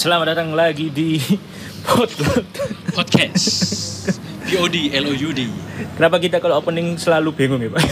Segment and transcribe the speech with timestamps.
[0.00, 1.20] Selamat datang lagi di
[1.84, 2.46] Potlot.
[2.96, 3.46] podcast
[4.48, 5.40] POD LOUD
[5.94, 7.84] Kenapa kita kalau opening selalu bingung ya Pak?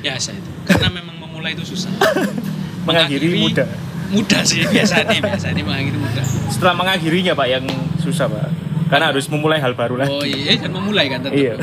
[0.00, 1.92] biasa itu karena memang memulai itu susah
[2.88, 3.68] Mengakhiri mudah.
[4.10, 7.64] mudah sih biasanya biasanya mengakhiri mudah Setelah mengakhirinya Pak yang
[8.00, 8.48] susah Pak.
[8.90, 10.10] Karena harus memulai hal baru lagi.
[10.10, 11.54] oh iya kan memulai kan tetap Iya.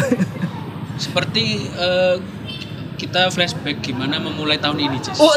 [0.95, 2.15] seperti eh,
[2.95, 5.35] kita flashback gimana memulai tahun ini Jess Oh,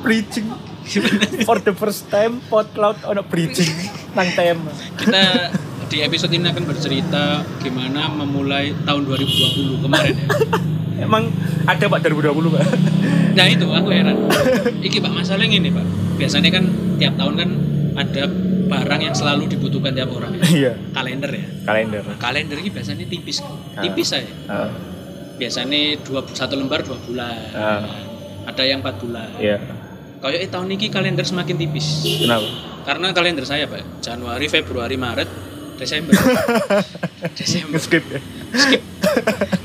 [0.00, 0.48] preaching.
[1.48, 3.68] For the first time Potlot ono preaching
[4.16, 4.72] nang tema.
[4.94, 5.48] kita
[5.86, 7.24] di episode ini akan bercerita
[7.58, 10.14] gimana memulai tahun 2020 kemarin
[10.94, 11.28] ya Emang
[11.64, 12.66] ada Pak 2020 Pak?
[13.32, 14.28] nah itu aku heran
[14.80, 15.80] iki pak masalahnya ini pak
[16.14, 17.50] biasanya kan tiap tahun kan
[17.94, 18.28] ada
[18.68, 20.44] barang yang selalu dibutuhkan tiap orang ya.
[20.44, 22.04] Iya, kalender ya kalender.
[22.16, 23.40] kalender ini biasanya tipis?
[23.40, 23.80] Ah.
[23.80, 24.68] tipis saya Ah,
[25.34, 27.88] biasanya dua satu lembar dua bulan Ah.
[28.44, 29.56] ada yang empat bulan iya.
[30.22, 31.86] Kayak eh, tahun ini kalender semakin tipis
[32.20, 32.46] Kenapa?
[32.82, 35.26] karena kalender saya pak Januari Februari Maret
[35.74, 36.14] Desember
[37.38, 38.20] Desember Skip ya.
[38.54, 38.82] skip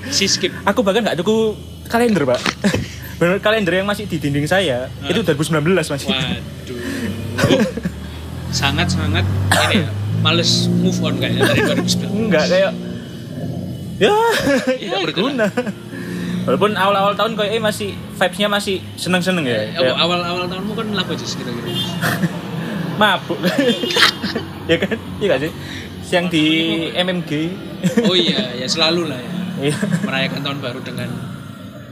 [0.10, 1.54] si skip Aku bahkan nggak tuku
[1.86, 2.42] kalender Pak.
[3.20, 5.10] Bener kalender yang masih di dinding saya Ah.
[5.10, 6.10] itu 2019 masih.
[6.10, 7.64] waduh
[8.48, 9.26] sangat sangat
[9.68, 12.72] ini ya males move on kayaknya dari 2019 Enggak kayak
[13.98, 14.10] ya,
[14.78, 15.50] Ya, tidak berguna.
[16.46, 19.58] Walaupun awal-awal tahun kayak eh, masih vibes-nya masih seneng-seneng ya.
[19.60, 21.70] Eh, Kayak awal awal tahunmu kan laku aja kira-kira
[23.00, 23.38] mabuk.
[24.72, 24.98] ya kan?
[25.18, 25.52] Iya gak sih?
[26.08, 26.44] Yang di
[26.94, 27.32] MMG.
[28.04, 29.76] oh iya ya selalu lah ya Iya.
[30.02, 31.10] merayakan tahun baru dengan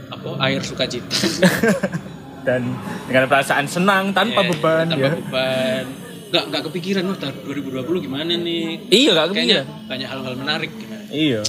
[0.08, 1.06] apa air sukacita
[2.46, 2.74] Dan
[3.04, 5.10] dengan perasaan senang tanpa Eh, beban tanpa ya.
[5.12, 5.84] beban
[6.26, 9.86] nggak nggak kepikiran loh tahun 2020 gimana nih Iya gak kayaknya kepikiran.
[9.86, 11.42] banyak hal-hal menarik gimana Iya.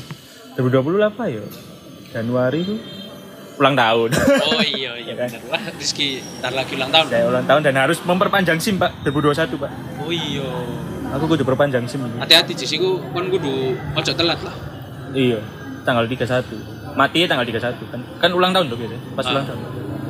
[0.56, 1.46] 2020 apa ya?
[2.10, 2.78] Januari tuh
[3.58, 4.10] ulang tahun.
[4.44, 5.28] oh iya iya Ya kan?
[5.28, 9.02] bener wah Rizky ntar lagi ulang tahun Saya ulang tahun dan harus memperpanjang SIM, Pak.
[9.04, 9.72] 2021, Pak.
[9.98, 10.46] oh iya
[11.10, 14.56] Aku kudu perpanjang SIM hati-hati Jess iku kan kudu ojo telat lah
[15.10, 15.40] Iya,
[15.82, 16.28] tanggal 31.
[16.94, 18.02] Mati tanggal 31 kan.
[18.20, 19.32] Kan ulang tahun tuh biasanya, pas Ah.
[19.32, 19.60] ulang tahun.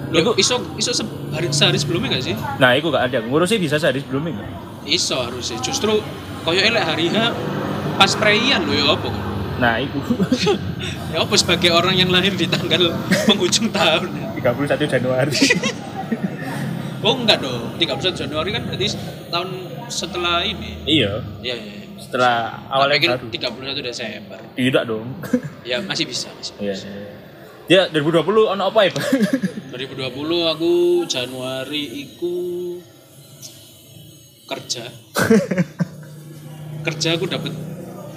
[0.07, 3.19] Loh, Iku- iso iso se- hari sehari sebelumnya gak sih Nah, itu gak ada.
[3.21, 4.35] Ngurusnya bisa sehari sebelumnya.
[4.35, 4.49] nggak?
[4.87, 5.99] iso harusnya justru
[6.41, 7.35] koyo elek hari H
[7.93, 9.23] pas perayaan lo ya apa kan
[9.57, 9.99] Nah, itu
[11.13, 12.93] ya apa sebagai orang yang lahir di tanggal
[13.27, 15.33] penghujung tahun 31 Januari.
[17.05, 18.87] oh enggak dong 31 Januari kan berarti
[19.29, 19.49] tahun
[19.87, 21.85] setelah ini iya, ya ya, ya.
[22.01, 22.35] setelah
[22.67, 23.71] awal pikir yang baru.
[23.79, 25.07] 31 Desember Tidak dong.
[25.63, 26.75] ya masih bisa masih Iya.
[26.75, 26.89] bisa
[27.67, 29.05] Ya, 2020 ono apa ya, Pak?
[29.75, 30.07] 2020
[30.55, 30.71] aku
[31.03, 32.35] Januari iku
[34.47, 34.87] kerja
[36.87, 37.51] kerja aku dapat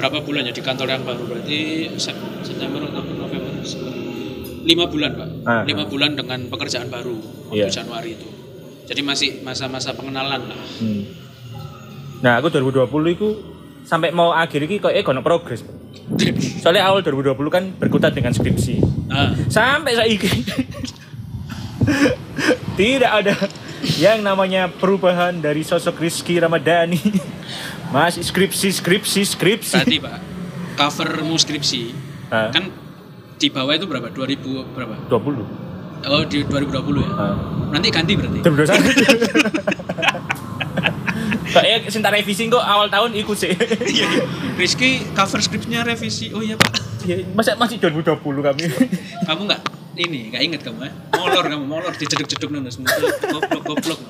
[0.01, 1.59] berapa bulan ya di kantor yang baru berarti
[1.95, 3.53] Sep- September Oktober November
[4.63, 5.63] lima bulan pak Ah.
[5.63, 7.17] lima bulan dengan pekerjaan baru
[7.49, 7.73] waktu Iya.
[7.75, 8.29] Januari itu
[8.85, 11.05] jadi masih masa-masa pengenalan lah Hmm.
[12.21, 13.29] Nah, aku 2020 itu
[13.83, 15.65] sampai mau akhir ini kok eh kono progres.
[16.61, 18.77] Soalnya awal 2020 kan berkutat dengan skripsi.
[19.09, 20.29] ah, Sampai saiki
[22.77, 23.33] tidak ada
[24.01, 26.97] yang namanya perubahan dari sosok Rizky Ramadhani.
[27.95, 29.75] Masih skripsi, skripsi, skripsi.
[29.77, 30.17] tadi pak
[30.79, 31.83] covermu skripsi
[32.31, 32.71] Ah, kan
[33.35, 36.07] di bawah itu berapa 2000 berapa 20.
[36.07, 37.35] oh di 2020 ya Ah.
[37.69, 39.61] nanti ganti berarti 2021.
[41.51, 43.51] Kayaknya cinta revisi kok awal tahun ikut sih.
[43.51, 44.23] Iya, iya.
[44.55, 46.31] Rizky cover skripnya revisi.
[46.31, 46.79] Oh iya pak.
[47.03, 48.71] Ya, Masa masih 2020 kami.
[49.27, 49.61] Kamu nggak
[49.95, 50.93] ini nggak inget kamu ya?
[51.13, 52.91] Molor kamu molor dijeduk-jeduk nana semua.
[52.95, 54.01] Goblok goblok.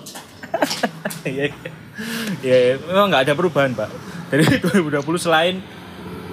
[1.22, 1.52] Iya,
[2.42, 2.74] iya, iya.
[2.80, 3.88] memang nggak ada perubahan pak.
[4.28, 5.60] Dari 2020 selain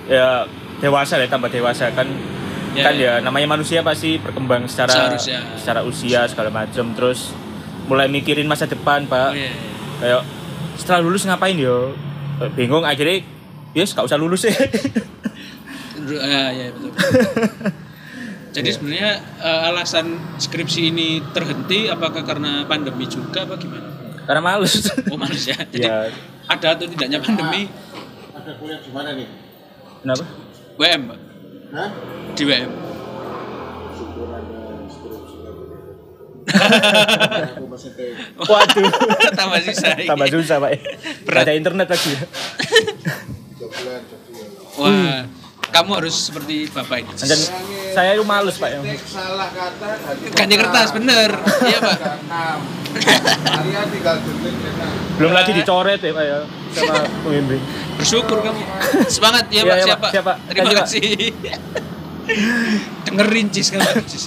[0.06, 0.48] ya
[0.78, 2.08] dewasa ya tambah dewasa kan
[2.72, 3.18] Ya, kan ya.
[3.18, 5.40] ya namanya manusia pasti berkembang secara Seharusnya.
[5.58, 7.34] secara usia segala macam terus
[7.84, 9.58] mulai mikirin masa depan pak Oh, iya, iya.
[9.98, 10.22] kayak
[10.78, 11.98] setelah lulus ngapain yo
[12.38, 13.26] Eh, bingung akhirnya
[13.74, 14.54] yes gak usah lulus ya
[16.22, 16.92] ah, iya betul.
[18.58, 23.86] Jadi sebenarnya eh, alasan skripsi ini terhenti apakah karena pandemi juga apa gimana?
[24.28, 24.74] karena males
[25.08, 25.56] Oh males ya.
[25.74, 26.10] Jadi ya
[26.50, 27.70] ada atau tidaknya pandemi
[28.34, 29.28] Ada kuliah di mana nih?
[30.02, 30.24] kenapa
[30.76, 31.20] WM Pak.
[31.72, 31.90] Hah?
[32.34, 32.72] Di WM.
[38.38, 38.92] Waduh
[39.40, 39.92] Tambah susah.
[39.98, 40.08] ini.
[40.08, 40.72] tambah susah pak
[41.26, 41.44] Berat.
[41.46, 42.22] ada internet lagi ya.
[44.78, 45.26] Wah,
[45.74, 47.12] kamu harus seperti bapak ini.
[47.18, 47.40] dan
[47.92, 49.90] saya itu males pak ya salah kata
[50.34, 51.30] ganti kertas bener.
[51.64, 52.00] Iya Pak.
[53.44, 54.16] Kalian tinggal
[55.18, 56.38] belum lagi dicoret ya pak ya
[56.74, 56.96] sama
[57.26, 57.62] pembimbing
[57.98, 58.62] Bersyukur kamu.
[59.10, 59.76] Semangat ya, Iya, Pak.
[59.76, 60.02] iya, Siap, Pak.
[60.02, 60.12] Pak.
[60.14, 60.38] Siap, Pak.
[60.48, 61.02] Terima Kasih.
[63.08, 64.24] Dengerin Cis kalau Cis.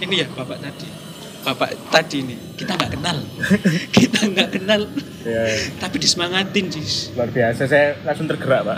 [0.00, 0.99] Ini ya Bapak tadi.
[1.40, 3.16] Bapak tadi nih kita nggak kenal.
[3.96, 4.80] Kita nggak kenal.
[5.20, 5.44] Ya,
[5.80, 8.76] tapi disemangatin sih luar biasa saya langsung tergerak pak.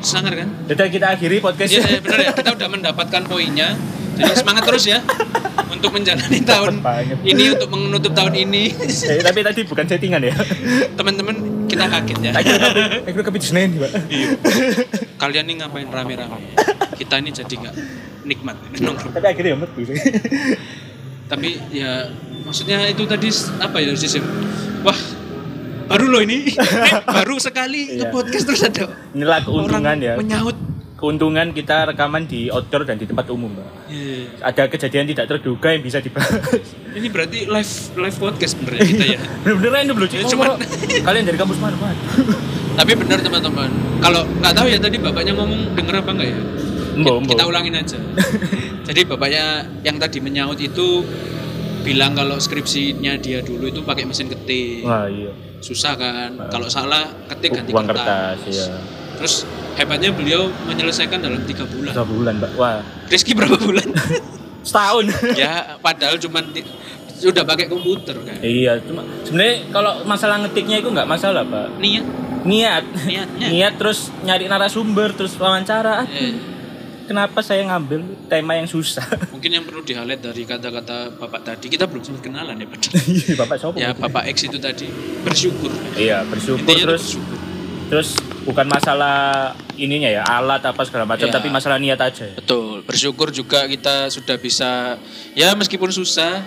[0.00, 0.48] Sangar kan?
[0.68, 2.30] Jadi kita akhiri podcast Iya ya, benar ya.
[2.32, 3.76] Kita udah mendapatkan poinnya.
[4.16, 4.98] Jadi semangat terus ya
[5.70, 7.16] untuk menjalani tahun banget.
[7.22, 8.72] ini untuk menutup tahun ini.
[9.08, 10.34] Eh, tapi tadi bukan settingan ya.
[10.96, 12.32] Teman-teman kita kaget ya.
[13.04, 13.92] Kira kepicu Senin pak.
[14.08, 14.28] Iya.
[15.20, 16.56] kalian nih ngapain rame-rame?
[16.96, 17.74] Kita ini jadi nggak
[18.24, 18.56] nikmat.
[18.80, 19.96] Nongkrong tapi akhirnya ya metu sih
[21.28, 22.08] tapi ya
[22.42, 23.28] maksudnya itu tadi
[23.60, 24.24] apa ya sistem
[24.80, 24.96] wah
[25.88, 26.52] baru loh ini.
[27.16, 28.04] Baru sekali Iya.
[28.04, 30.14] ke podcast terus ada inilah keuntungan orang ya.
[30.16, 30.56] menyaut.
[30.98, 34.34] Keuntungan kita rekaman di outdoor dan di tempat umum pak Iya.
[34.42, 36.44] ada kejadian tidak terduga yang bisa dibahas.
[36.92, 39.18] Ini berarti live live podcast bener ya kita ya?
[39.46, 40.58] Bener-bener ini belum Ya, cuman-
[41.08, 41.76] kalian dari kampus mana
[42.78, 43.70] tapi benar teman-teman.
[43.98, 46.38] Kalau nggak tahu ya tadi bapaknya ngomong denger apa enggak ya
[46.98, 47.98] Mbok, Kita- ulangin aja.
[48.88, 51.04] Jadi bapaknya yang tadi menyaut itu
[51.86, 54.82] bilang kalau skripsinya dia dulu itu pakai mesin ketik.
[54.82, 55.30] Wah iya.
[55.62, 56.34] Susah kan?
[56.50, 58.38] Kalau salah ketik ganti uang kertas.
[58.50, 59.42] ya terus
[59.74, 61.90] hebatnya beliau menyelesaikan dalam tiga bulan.
[61.90, 62.80] Satu bulan pak wah.
[63.10, 63.90] Rizky berapa bulan?
[64.68, 65.10] Setahun.
[65.34, 66.38] Ya padahal cuma
[67.18, 68.38] sudah pakai komputer kan?
[68.38, 71.66] Iya cuma sebenarnya kalau masalah ngetiknya itu nggak masalah pak.
[71.82, 72.06] Niat.
[72.46, 72.84] Niat.
[73.04, 73.46] Niatnya.
[73.52, 76.06] niat terus nyari narasumber terus wawancara.
[76.06, 76.57] Eh,
[77.08, 79.02] kenapa saya ngambil tema yang susah?
[79.32, 82.92] Mungkin yang perlu di highlight dari kata-kata bapak tadi kita belum sempat kenalan ya padahal
[83.16, 84.86] Iya, bapak sopo ya bapak X itu tadi
[85.24, 85.72] bersyukur.
[85.94, 86.60] Iya bersyukur.
[86.60, 87.36] Intinya terus bersyukur.
[87.88, 88.08] terus
[88.44, 89.16] bukan masalah
[89.74, 91.32] ininya ya alat apa segala macam Iya.
[91.32, 92.36] tapi masalah niat aja ya.
[92.36, 95.00] betul bersyukur juga kita sudah bisa
[95.32, 96.44] ya meskipun susah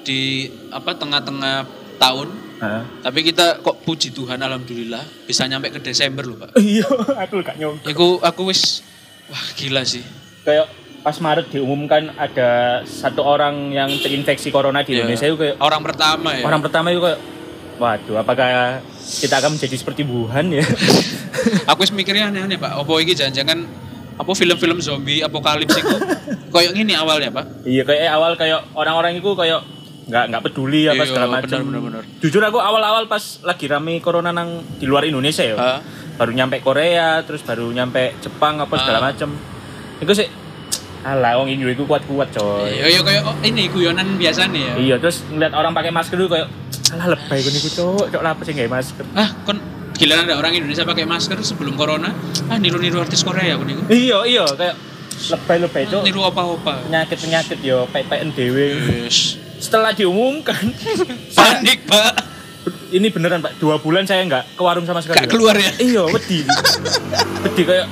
[0.00, 2.86] di apa tengah-tengah tahun Hah?
[3.02, 6.54] tapi kita kok puji Tuhan alhamdulillah bisa nyampe ke Desember loh pak.
[6.62, 6.86] Iya
[7.18, 8.78] aku gak nyongka aku aku wis
[9.26, 10.02] wah gila sih.
[10.42, 10.68] Kayak
[11.00, 12.48] pas Maret diumumkan ada
[12.82, 15.04] satu orang yang terinfeksi corona di Iya.
[15.04, 16.42] Indonesia itu kayak orang pertama ya?
[16.42, 17.20] orang pertama itu kayak
[17.76, 18.80] waduh apakah
[19.20, 20.64] kita akan menjadi seperti Wuhan ya?
[21.70, 22.72] Aku mikirnya aneh-aneh pak.
[22.72, 23.58] Apa ini jangan-jangan
[24.14, 25.96] apa film-film zombie apokalips itu
[26.54, 27.66] kayak gini awalnya pak?
[27.66, 29.60] Iya kayak awal kayak orang-orang itu kayak
[30.04, 31.58] nggak nggak peduli apa Iya, segala macam.
[32.20, 35.56] jujur aku awal-awal pas lagi rame corona nang di luar Indonesia ya.
[35.56, 35.80] Ah.
[36.14, 39.04] Baru nyampe Korea terus baru nyampe Jepang apa segala Ah.
[39.10, 39.34] macam
[39.98, 40.28] itu sih
[41.04, 42.80] alah wong Indo itu kuat-kuat coy.
[42.80, 44.74] Ya ya kayak oh, ini guyonan biasa nih ya.
[44.80, 46.48] Iya terus ngeliat orang pakai masker dulu kayak
[46.96, 49.04] alah lebay gue niku cok cok apa sih nggak masker.
[49.12, 49.60] Ah kon
[49.94, 52.08] giliran ada orang Indonesia pakai masker sebelum corona
[52.48, 54.74] ah niru-niru artis Korea aku nih iya iya kayak
[55.30, 56.88] lebay lebay cok niru apa-apa.
[56.88, 59.36] Penyakit penyakit yo pek dew yes.
[59.60, 60.56] setelah diumumkan.
[61.36, 62.33] Panik pak
[62.94, 63.58] ini beneran pak.
[63.58, 65.70] Dua bulan saya nggak ke warung sama sekali gak keluar ya?
[65.76, 66.46] Iya wedi.
[67.42, 67.86] Wedi kayak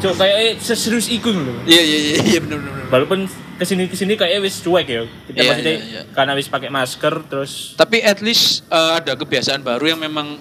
[0.00, 2.88] cok kayak eh, seserius iku loh iya iya iya iya benar benar.
[2.88, 5.04] walaupun ke sini ke sini kayak wis cuek ya.
[5.04, 6.00] Kita Iya, maksudnya iya, iya.
[6.08, 10.40] karena wis pakai masker terus tapi at least eh, ada kebiasaan baru yang memang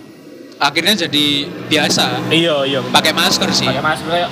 [0.58, 1.26] akhirnya jadi
[1.68, 2.32] biasa.
[2.32, 3.68] Iya iya pakai masker sih.
[3.68, 4.30] Pakai masker kayak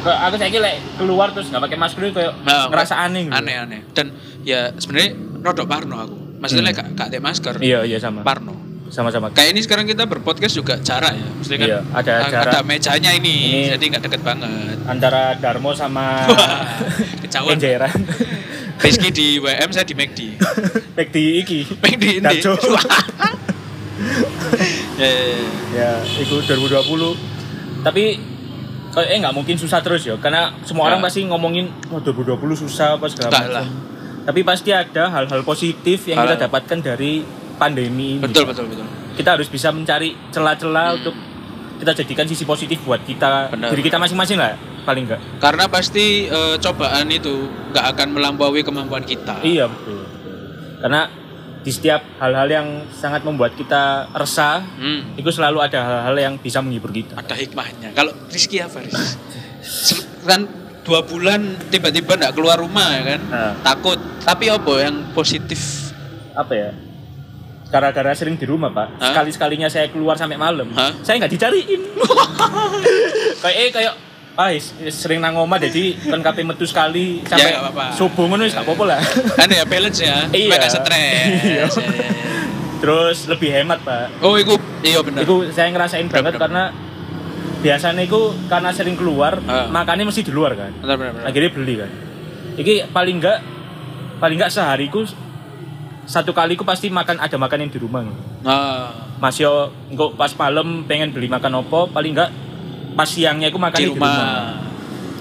[0.00, 3.34] kayak aku saya kira keluar terus nggak pakai masker itu kayak Nah, ngerasa aneh gitu.
[3.34, 3.80] aneh aneh.
[3.90, 4.06] Dan
[4.42, 5.10] ya sebenarnya
[5.40, 8.24] rodok parno aku maksudnya gak gak ada masker iya iya sama.
[8.24, 8.56] Parno
[8.90, 9.30] sama-sama.
[9.30, 11.28] Kayak ini sekarang kita berpodcast juga jarak ya.
[11.30, 12.42] Maksudnya kan Iya, ada jarak.
[12.42, 14.76] ada mejanya ini, Ini- jadi nggak deket banget.
[14.82, 16.26] antara Darmo sama
[17.22, 17.54] kecauan.
[17.54, 17.94] Kenjeran
[18.82, 20.20] Rizky di WM saya di McD
[21.06, 21.60] di iki.
[21.70, 22.26] McD ini.
[24.98, 25.12] Ya, ya,
[25.70, 25.90] ya.
[26.02, 27.16] ya itu 2020
[27.80, 28.18] tapi
[28.90, 31.06] kayaknya nggak mungkin susah terus ya karena semua orang Nah.
[31.06, 33.64] pasti ngomongin wah 2020 susah apa segala macam
[34.30, 37.26] tapi pasti ada hal-hal positif yang Hal- kita dapatkan dari
[37.58, 38.22] pandemi ini.
[38.22, 38.86] Betul betul betul.
[39.18, 41.18] Kita harus bisa mencari celah-celah untuk
[41.82, 43.74] kita jadikan sisi positif buat kita Benar.
[43.74, 44.54] diri kita masing-masing lah
[44.86, 49.42] paling enggak karena pasti eh, cobaan itu nggak akan melampaui kemampuan kita.
[49.42, 50.06] Iya betul,
[50.78, 51.10] karena
[51.60, 56.62] di setiap hal-hal yang sangat membuat kita resah Hmm, itu selalu ada hal-hal yang bisa
[56.62, 57.18] menghibur kita.
[57.18, 57.92] Ada hikmahnya.
[57.92, 58.94] Kalau Rizky apa Riz?
[60.28, 60.59] Kan
[60.90, 63.52] dua bulan tiba-tiba nggak keluar rumah ya kan Nah.
[63.62, 65.94] takut tapi apa yang positif
[66.32, 66.70] apa ya
[67.64, 69.08] gara-gara sering di rumah pak Hah?
[69.08, 70.90] sekali sekalinya saya keluar sampai malam Hah?
[71.00, 71.78] saya nggak dicariin
[73.42, 73.92] kayak eh, kayak
[74.32, 74.50] ah
[74.88, 77.86] sering nang omah jadi kan kape metu sekali sampai Ya, nggak apa-apa.
[77.92, 79.00] subuh ngono wis nggak apa-apa lah
[79.38, 80.48] kan ya balance ya Iya.
[80.50, 81.62] nggak stres Iya.
[81.62, 82.10] Ya, ya, ya.
[82.80, 86.40] terus lebih hemat pak oh itu iya benar itu saya ngerasain banget bener.
[86.40, 86.62] karena
[87.60, 89.68] biasanya itu karena sering keluar Ah.
[89.68, 91.24] makannya mesti di luar kan benar benar benar.
[91.26, 91.90] akhirnya beli kan
[92.56, 93.38] ini paling enggak
[94.16, 95.04] paling enggak sehariku
[96.02, 98.18] satu kaliku pasti makan ada makan yang di rumah gitu.
[98.42, 99.52] Ah, Mas yo
[99.86, 102.30] engko pas malam pengen beli makan opo paling enggak
[102.90, 104.10] pas siangnya aku makan di di rumah.
[104.10, 104.34] rumah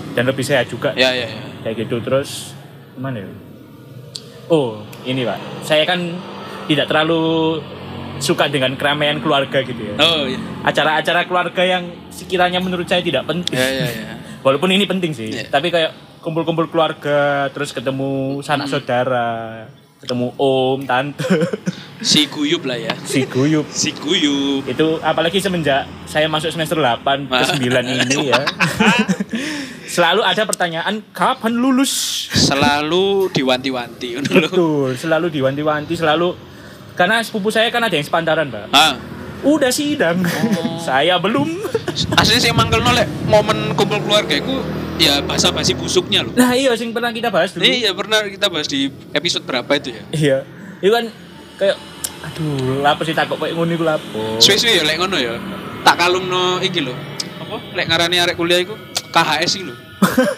[0.09, 2.55] dan lebih sehat juga ya ya ya kayak gitu terus
[2.93, 3.29] gimana ya
[4.49, 5.37] Oh, ini Pak.
[5.61, 6.01] Saya kan
[6.65, 7.61] tidak terlalu
[8.19, 9.95] suka dengan keramaian keluarga gitu ya.
[9.97, 10.39] Oh iya.
[10.61, 13.55] Acara-acara keluarga yang sekiranya menurut saya tidak penting.
[13.55, 14.13] Ya ya ya.
[14.45, 15.47] Walaupun ini penting sih, Iya.
[15.47, 18.73] tapi kayak kumpul-kumpul keluarga, terus ketemu sanak Hmm.
[18.75, 19.31] saudara,
[19.99, 21.23] ketemu om, tante,
[21.99, 22.95] Si guyub lah ya.
[23.03, 23.67] si guyup.
[23.75, 24.63] Si guyub.
[24.63, 28.39] Itu apalagi semenjak saya masuk semester 8 ke 9 ini ya.
[29.83, 31.91] Selalu ada pertanyaan kapan lulus?
[32.31, 34.21] Selalu diwanti-wanti.
[34.21, 36.37] Betul, selalu diwanti-wanti, selalu
[36.99, 38.75] karena sepupu saya kan ada yang sepantaran, Mbak.
[38.75, 38.99] Ah,
[39.39, 40.19] Udah sidang.
[40.19, 40.75] Oh.
[40.87, 41.47] saya belum.
[42.19, 44.59] aslinya sih mangkel nolek momen kumpul keluarga itu
[44.99, 46.35] ya basa-basi busuknya loh.
[46.35, 47.63] Nah, iya sing pernah kita bahas dulu.
[47.63, 50.03] Iya pernah kita bahas di episode berapa itu ya?
[50.11, 50.37] Iya.
[50.83, 51.05] Itu kan
[51.55, 51.75] kayak
[52.19, 54.23] aduh, lapo sih takut kayak ngono iku lapo.
[54.43, 55.39] Suwe-suwe ya lek ngono ya.
[55.87, 56.91] Tak kalungno iki lho.
[57.39, 57.57] Apa?
[57.75, 58.75] Lek ngarani arek kuliah iku
[59.15, 59.75] KHS iki lho.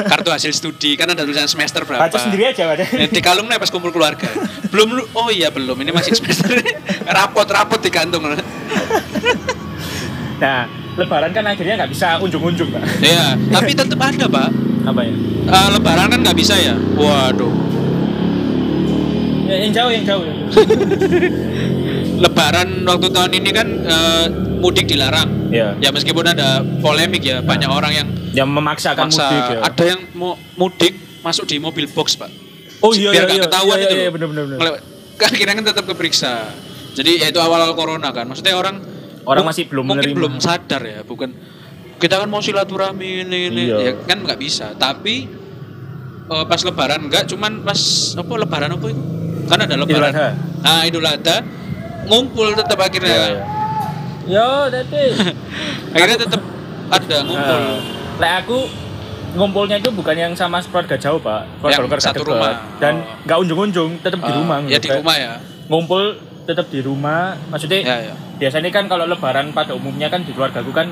[0.09, 2.09] Kartu hasil studi kan ada tulisan semester berapa.
[2.09, 2.97] Baca sendiri aja, Pak.
[2.97, 4.25] Eh, di kalungnya pas kumpul keluarga.
[4.73, 5.03] Belum lu.
[5.13, 5.77] Oh iya belum.
[5.85, 6.49] Ini masih semester.
[7.17, 8.25] Rapot-rapot digantung.
[10.41, 10.65] Nah,
[10.97, 12.81] lebaran kan akhirnya nggak bisa unjung-unjung, Pak.
[12.97, 14.49] Iya, tapi tetap ada, Pak.
[14.89, 15.13] Apa ya?
[15.53, 16.73] Eh, lebaran kan nggak bisa ya.
[16.97, 17.53] Waduh.
[19.45, 20.25] ya yang jauh, yang jauh.
[22.25, 24.25] Lebaran waktu tahun ini kan eh,
[24.61, 25.49] mudik dilarang.
[25.49, 25.75] Iya.
[25.77, 29.25] Ya meskipun ada polemik ya, banyak orang yang Yang memaksakan maksa.
[29.25, 29.59] mudik ya.
[29.65, 32.29] Ada yang mau mudik masuk di mobil box, Pak.
[32.79, 34.13] Oh iya, biar iya, nggak iya, ketahuan iya, itu iya, loh.
[34.13, 34.57] bener, bener, bener.
[34.57, 34.79] Kalau-
[35.17, 36.33] kan akhirnya kan tetap keperiksa.
[36.91, 38.25] Jadi ya itu awal-awal corona kan.
[38.25, 38.77] Maksudnya orang
[39.21, 40.17] Orang masih belum mungkin menerima.
[40.17, 41.29] belum sadar ya, bukan
[41.95, 43.77] kita kan mau silaturahmi ini ini Iya.
[43.77, 44.73] ya kan nggak bisa.
[44.73, 45.29] Tapi
[46.25, 47.77] eh, pas lebaran enggak, cuman pas
[48.17, 49.01] apa lebaran apa itu?
[49.45, 50.09] Kan ada lebaran.
[50.09, 50.29] Adha.
[50.61, 51.45] Ah, Idul Adha
[52.03, 53.13] ngumpul tetap akhirnya.
[53.13, 53.43] Iya, iya.
[54.31, 55.03] Yo, tadi.
[55.93, 56.41] Akhirnya tetap
[56.89, 57.61] ada ngumpul.
[58.17, 58.57] Lek aku
[59.33, 61.59] ngumpulnya itu bukan yang sama keluarga jauh, Pak.
[61.59, 62.31] Keluarga Yang satu dekat.
[62.31, 62.53] rumah.
[62.77, 63.23] Dan Oh.
[63.27, 64.57] nggak unjung-unjung, tetap di Ah, rumah.
[64.65, 65.31] Ya di Kayak rumah ya.
[65.67, 66.03] Ngumpul
[66.41, 67.35] tetap di rumah.
[67.47, 68.13] Maksudnya Ya ya.
[68.37, 70.87] biasanya kan kalau lebaran pada umumnya kan di keluarga aku kan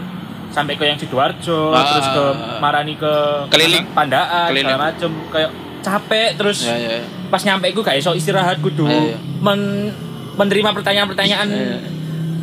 [0.50, 1.84] sampai ke yang sidoarjo Ah.
[1.90, 2.24] terus ke
[2.60, 3.14] marani ke
[3.48, 3.86] Keliling.
[3.94, 4.66] pandaan Keliling.
[4.68, 6.90] segala macem kayak capek terus Ya ya.
[6.92, 7.02] ya.
[7.28, 9.18] pas nyampe aku gak iso istirahat kudu Iya, iya.
[9.40, 9.94] men-
[10.36, 11.78] menerima pertanyaan-pertanyaan Iya.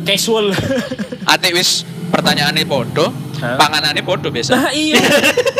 [0.07, 0.55] Casual.
[1.31, 3.11] Ate wis pertanyaannya podo,
[3.43, 3.59] Hah?
[3.59, 4.55] panganannya podo biasa.
[4.55, 4.95] nah iya.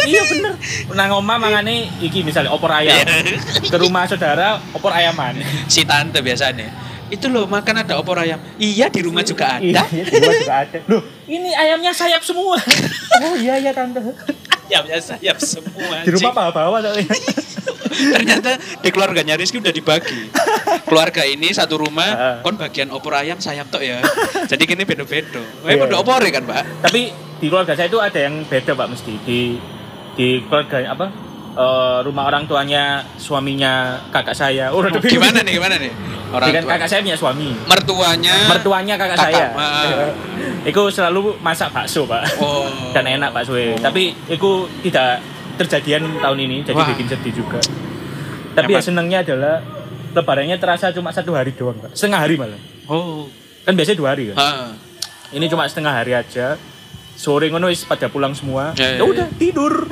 [0.08, 0.56] Iya bener.
[0.96, 2.96] Nang oma mangane iki misalnya opor ayam.
[2.96, 3.44] Iya.
[3.68, 5.36] ke rumah saudara opor ayaman.
[5.68, 6.72] Si tante biasanya
[7.12, 8.39] itu loh makan ada opor ayam.
[8.56, 9.92] Iya di rumah juga iya ada.
[9.92, 10.77] iya, di rumah juga ada.
[10.88, 12.56] Loh ini ayamnya sayap semua.
[13.18, 14.00] Oh iya iya tante.
[14.72, 17.10] Ayamnya sayap semua di rumah bawa-bawa soalnya.
[17.98, 20.30] Ternyata di keluarganya Rizky udah dibagi
[20.84, 23.98] keluarga ini satu rumah kon bagian opor ayam sayap tok ya.
[24.51, 25.81] Jadi gini bedo-bedo eh Iya.
[25.81, 26.63] podo opor kan pak?
[26.86, 27.01] Tapi
[27.38, 29.13] di keluarga saya itu ada yang beda pak mesti.
[29.24, 29.39] Di
[30.13, 31.05] di keluarga apa
[31.53, 34.69] eh, rumah orang tuanya suaminya kakak saya.
[34.69, 35.91] Oh, gimana nih gimana nih?
[36.27, 36.72] Orang dengan tua.
[36.75, 37.50] kakak saya punya suami.
[37.65, 39.48] Mertuanya mertuanya kakak, Kakak, saya.
[39.55, 40.12] Ah.
[40.67, 42.27] itu selalu masak bakso pak.
[42.43, 42.67] Oh.
[42.91, 44.50] Dan enak bakso tapi itu
[44.84, 45.24] tidak
[45.57, 46.89] terjadian tahun ini jadi Wah.
[46.91, 47.57] bikin sedih juga.
[48.53, 49.62] Tapi ya senangnya adalah
[50.17, 51.93] lebarannya terasa cuma satu hari doang pak.
[51.93, 52.57] Setengah hari malah.
[52.89, 53.29] Oh.
[53.62, 54.38] Kan biasanya dua hari kan?
[54.39, 54.71] Ah.
[55.29, 56.57] ini cuma setengah hari aja.
[57.17, 58.77] Sore ngono wis pada pulang semua.
[58.77, 59.89] Ya, ya, ya udah tidur.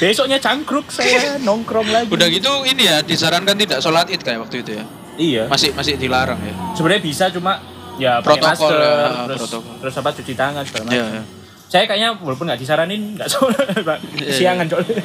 [0.00, 2.08] Besoknya cangkruk saya nongkrong lagi.
[2.08, 4.84] Udah gitu ini ya disarankan tidak sholat id kayak waktu itu ya?
[5.20, 5.42] Iya.
[5.52, 6.56] Masih masih dilarang ya?
[6.72, 7.60] Sebenarnya bisa cuma
[8.00, 8.92] ya Protokol, masker ya,
[9.28, 9.74] terus protokol.
[9.84, 10.96] terus apa cuci tangan segala macam.
[10.96, 11.22] Iya, iya.
[11.68, 13.98] saya kayaknya walaupun nggak disaranin nggak sholat pak.
[14.16, 14.96] Iya, siangan soalnya.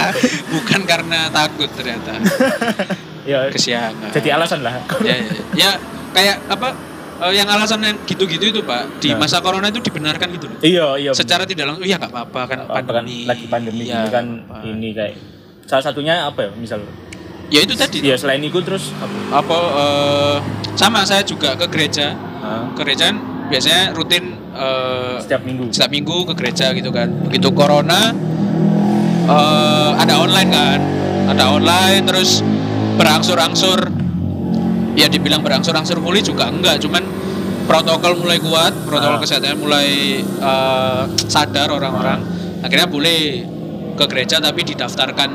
[0.52, 2.12] Bukan karena takut ternyata
[3.26, 4.74] ya kesiangan jadi alasan lah.
[5.02, 5.70] Ya, ya, ya.
[6.10, 6.68] Kayak apa
[7.18, 9.20] eh, yang alasan yang gitu-gitu itu pak di Nah.
[9.20, 10.58] masa corona itu dibenarkan gitu loh.
[10.58, 13.26] Iya iya secara tidak langsung iya nggak apa-apa kan Apa kan pandemi.
[13.26, 14.56] lagi pandemi Iya, ini kan apa.
[14.64, 15.14] ini kayak
[15.64, 16.80] salah satunya apa ya misal?
[17.46, 18.00] Ya itu tadi.
[18.00, 19.16] Ya selain itu terus apa?
[19.36, 20.36] Apa eh,
[20.74, 22.16] sama saya juga ke gereja.
[22.38, 25.68] Ah, ke gereja kan biasanya rutin eh, setiap minggu?
[25.68, 27.06] setiap minggu ke gereja gitu kan.
[27.22, 28.10] Begitu corona
[29.26, 30.80] eh, ada online kan.
[31.26, 32.40] Ada online terus
[32.96, 33.78] berangsur-angsur
[34.96, 37.04] ya dibilang berangsur-angsur pulih juga enggak cuman
[37.66, 39.20] protokol mulai kuat protokol Ah.
[39.20, 39.88] kesehatan mulai
[40.22, 42.20] eh, sadar orang-orang
[42.60, 43.18] akhirnya boleh
[43.94, 45.30] ke gereja tapi didaftarkan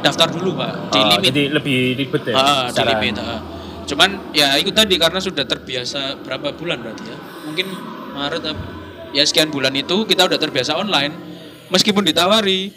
[0.00, 3.14] daftar dulu pak di Oh, limit jadi lebih ribet ya Ah, di limit.
[3.18, 3.40] ah.
[3.84, 7.16] Cuman ya itu tadi karena sudah terbiasa berapa bulan berarti ya.
[7.44, 7.66] Mungkin
[8.16, 8.44] Maret
[9.12, 11.12] ya sekian bulan itu kita udah terbiasa online.
[11.68, 12.72] Meskipun ditawari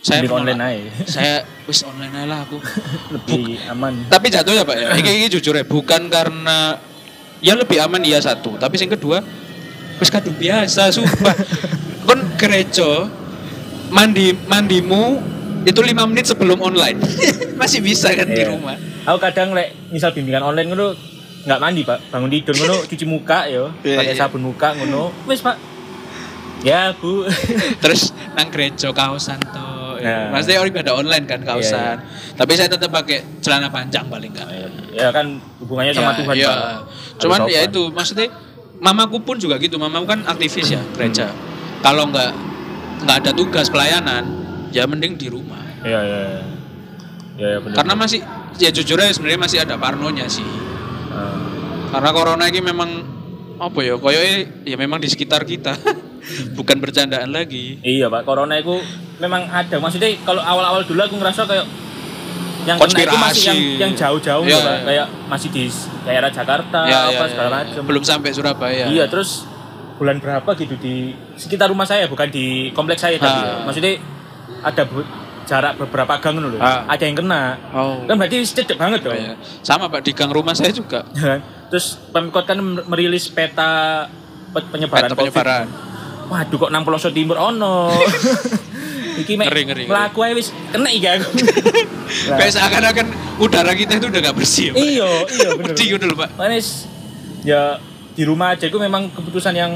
[0.00, 0.90] saya online aja.
[1.18, 1.34] Saya
[1.66, 2.58] wis online aja lah aku.
[3.14, 4.06] lebih aman.
[4.06, 4.88] Tapi jatuh ya Pak ya.
[4.94, 6.78] Ini, ini jujur ya bukan karena
[7.42, 9.20] ya lebih aman iya satu, tapi yang kedua
[9.98, 11.34] wis kadung biasa sumpah.
[12.06, 13.10] Kon gereja
[13.90, 15.18] mandi mandimu
[15.66, 17.02] itu lima menit sebelum online.
[17.58, 18.54] Masih bisa kan di Iya.
[18.54, 18.78] rumah?
[19.10, 20.94] Aku kadang lek misal bimbingan online ngono
[21.42, 21.98] nggak mandi pak.
[22.14, 23.74] Bangun tidur ngono cuci muka yo.
[23.82, 24.20] Iya, pakai iya.
[24.22, 25.10] sabun muka ngono.
[25.26, 25.58] Wes pak.
[26.62, 27.26] Ya bu.
[27.82, 30.28] Terus nang gereja kaosan tuh Nah.
[30.32, 31.96] maksudnya orang ada online kan kaosan
[32.36, 34.48] tapi saya tetap pakai celana panjang paling enggak
[34.96, 36.54] ya kan hubungannya sama Ya, Tuhan iya.
[37.20, 38.28] cuman ya itu maksudnya
[38.80, 39.80] mamaku pun juga gitu.
[39.80, 41.32] Mamaku kan aktivis ya gereja.
[41.80, 42.30] Kalau nggak
[43.06, 44.24] nggak ada tugas pelayanan
[44.72, 45.62] ya mending di rumah.
[45.84, 46.42] Iya iya iya.
[47.36, 48.20] ya, ya karena masih
[48.56, 50.46] ya jujur aja sebenarnya masih ada parnonya sih.
[51.16, 51.32] Ah.
[51.96, 52.90] karena corona ini memang
[53.56, 55.76] apa ya koyoke ya memang di sekitar kita.
[56.58, 57.78] Bukan bercandaan lagi.
[57.86, 58.26] Iya pak.
[58.26, 58.82] Corona itu
[59.18, 61.66] memang ada maksudnya kalau awal-awal dulu aku ngerasa kayak
[62.62, 63.46] yang kena itu masih Konspirasi.
[63.46, 64.66] yang yang jauh-jauh Iya, Pak.
[64.66, 64.82] iya.
[64.82, 65.64] kayak masih di
[66.02, 69.46] daerah Jakarta Ya, apa ya, segala ya, macam belum sampai Surabaya Iya, terus
[69.96, 70.94] bulan berapa gitu di
[71.34, 73.32] sekitar rumah saya, bukan di kompleks saya tadi.
[73.34, 73.40] Ah.
[73.40, 73.64] ya.
[73.64, 73.92] Maksudnya
[74.60, 75.08] ada bu-
[75.42, 76.58] jarak beberapa gang loh.
[76.58, 76.84] Ah.
[76.84, 77.56] Ada yang kena.
[77.70, 79.14] oh Kan berarti cedek banget dong.
[79.14, 79.38] Iya.
[79.62, 81.06] sama pak di gang rumah saya juga?
[81.66, 84.04] Terus Pemkot kan merilis peta
[84.50, 85.22] pe- penyebaran peta COVID.
[85.24, 85.66] penyebaran
[86.26, 87.88] Waduh kok nang pelosok timur ono.
[89.16, 91.28] Iki mek Ngeri, ngeri, melaku ae wis kena iki aku.
[92.38, 93.06] Kayak seakan-akan
[93.40, 94.72] udara kita itu udah gak bersih ya.
[94.76, 95.74] Iya, iya bener.
[95.74, 96.86] Wedi ngono lho, pak Manis
[97.46, 97.78] ya
[98.16, 99.70] di rumah aja itu memang keputusan yang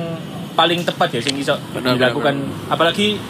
[0.58, 2.34] paling tepat ya sing iso dilakukan
[2.66, 3.20] apalagi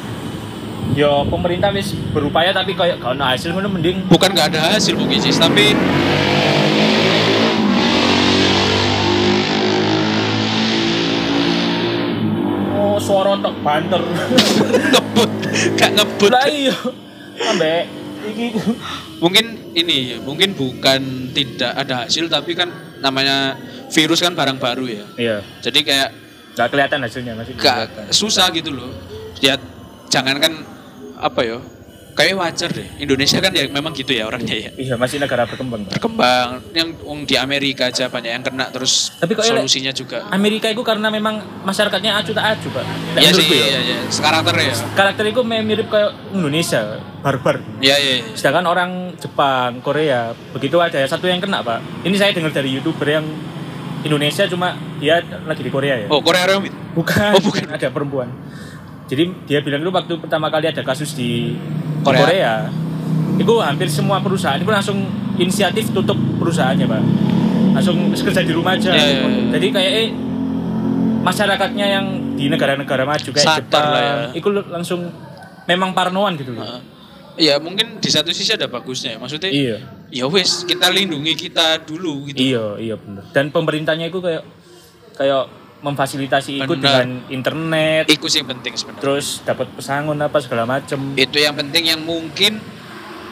[0.97, 4.97] ya pemerintah wis berupaya tapi kayak gak ono hasil ngono mending bukan gak ada hasil
[4.97, 5.77] Bu Gisis tapi
[12.75, 14.03] oh suara tok banter
[15.77, 16.31] gak ngebut.
[16.31, 16.77] Lah iya.
[17.51, 17.83] Ambek
[18.31, 18.47] iki.
[19.21, 19.45] Mungkin
[19.77, 22.69] ini mungkin bukan tidak ada hasil tapi kan
[23.01, 23.57] namanya
[23.91, 25.05] virus kan barang baru ya.
[25.17, 25.37] Iya.
[25.65, 26.11] Jadi kayak
[26.57, 28.93] gak kelihatan hasilnya masih gak susah gitu loh.
[29.41, 29.57] Ya
[30.13, 30.67] jangankan
[31.21, 31.59] apa ya
[32.13, 35.87] kayak wajar deh Indonesia kan ya memang gitu ya orangnya ya iya masih negara berkembang
[35.89, 40.27] berkembang yang wong di Amerika aja banyak yang kena terus Tapi kok elek- solusinya juga
[40.29, 42.85] Amerika itu karena memang masyarakatnya acu tak acu pak
[43.17, 43.67] Iya sih, ya.
[43.67, 43.97] iya, iya.
[44.11, 44.75] Karakter ya.
[44.95, 48.15] karakter itu mirip kayak Indonesia barbar Iya, iya.
[48.21, 48.33] iya.
[48.33, 51.81] Sedangkan orang Jepang, Korea, begitu ada satu yang kena pak.
[52.01, 53.27] Ini saya dengar dari youtuber yang
[54.01, 56.07] Indonesia cuma dia lagi di Korea ya.
[56.09, 56.73] Oh, Korea Remit.
[56.97, 57.69] Bukan, oh, bukan.
[57.69, 58.33] ada perempuan.
[59.05, 61.53] Jadi dia bilang itu waktu pertama kali ada kasus di
[62.01, 62.21] Korea.
[62.25, 62.55] Korea,
[63.41, 64.99] itu hampir semua perusahaan itu langsung
[65.37, 67.03] inisiatif tutup perusahaannya pak.
[67.77, 68.91] Langsung kerja di rumah aja.
[68.93, 69.43] Iya, iya, iya.
[69.57, 70.09] Jadi kayak eh,
[71.21, 74.15] masyarakatnya yang di negara-negara maju kayak Sadar Jepang, lah ya.
[74.37, 75.01] itu langsung
[75.69, 76.65] memang parnoan gitu loh.
[76.65, 76.83] Heeh.
[77.41, 79.19] Iya, mungkin di satu sisi ada bagusnya ya.
[79.21, 79.77] Maksudnya, Iya.
[80.13, 82.41] ya wes kita lindungi kita dulu gitu.
[82.43, 83.25] Iya, iya benar.
[83.33, 84.45] Dan pemerintahnya itu kayak
[85.17, 85.49] kayak
[85.81, 86.85] memfasilitasi ikut Benar.
[87.03, 89.01] dengan internet, Itu sih penting sebenarnya.
[89.01, 91.17] terus dapat pesangon apa segala macem.
[91.17, 92.61] Itu yang penting yang mungkin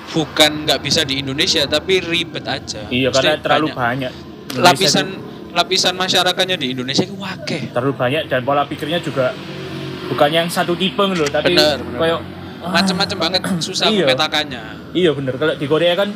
[0.08, 2.88] bukan nggak bisa di Indonesia tapi ribet aja.
[2.88, 3.76] Iya, karena Maksudnya terlalu banyak.
[3.76, 4.12] banyak.
[4.48, 7.68] Indonesia lapisan itu lapisan masyarakatnya di Indonesia itu wakeh.
[7.70, 9.32] terlalu banyak dan pola pikirnya juga
[10.06, 11.98] bukan yang satu tipe loh, tapi Benar, benar.
[12.00, 12.18] kayak
[12.58, 14.06] ah, Macam-macam banget susah Iya.
[14.06, 14.62] memetakannya.
[14.90, 16.08] Iya bener kalau di Korea kan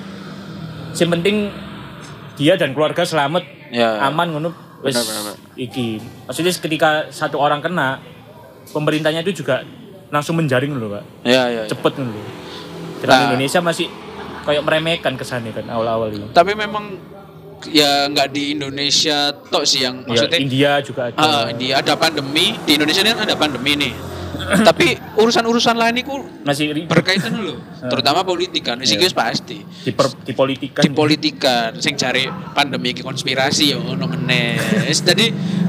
[0.95, 1.53] yang penting
[2.35, 4.01] dia dan keluarga selamat Ya.
[4.03, 4.49] aman ngono
[4.83, 5.35] benar.
[5.55, 6.03] iki.
[6.27, 8.03] Maksudnya ketika satu orang kena
[8.75, 9.63] pemerintahnya itu juga
[10.11, 11.05] langsung menjaring loh, Pak.
[11.25, 11.63] Ya, ya.
[11.65, 11.71] ya.
[11.71, 12.27] cepet nih loh.
[13.03, 13.31] Sedangkan Nah.
[13.35, 13.87] Indonesia masih
[14.43, 16.27] kayak meremehkan kesannya kan awal-awal ini.
[16.35, 16.99] Tapi memang
[17.71, 21.19] ya nggak di Indonesia tok sih yang Ya, maksudnya India juga ada.
[21.23, 23.95] Ah, India ada pandemi di Indonesia ini kan ada pandemi nih.
[24.69, 27.57] Tapi urusan-urusan lain itu masih ri- berkaitan loh,
[27.91, 28.77] terutama politik kan.
[28.77, 28.99] Iya.
[28.99, 29.63] wis pasti.
[29.83, 30.83] diper- dipolitikan.
[30.83, 34.57] Dipolitikan, sing cari pandemi iki konspirasi ya ono meneh.
[34.89, 35.27] Jadi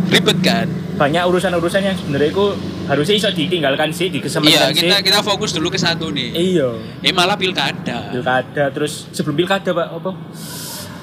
[0.07, 0.67] ribet kan.
[0.93, 2.45] Banyak urusan-urusan yang sebenarnya itu
[2.85, 4.79] harusnya iso ditinggalkan sih, Iya, dikesampingkan sih.
[4.83, 6.29] kita kita fokus dulu ke satu nih.
[6.31, 6.69] Iya.
[7.01, 8.11] Eh malah pilkada.
[8.11, 10.11] Pilkada terus sebelum pilkada Pak apa?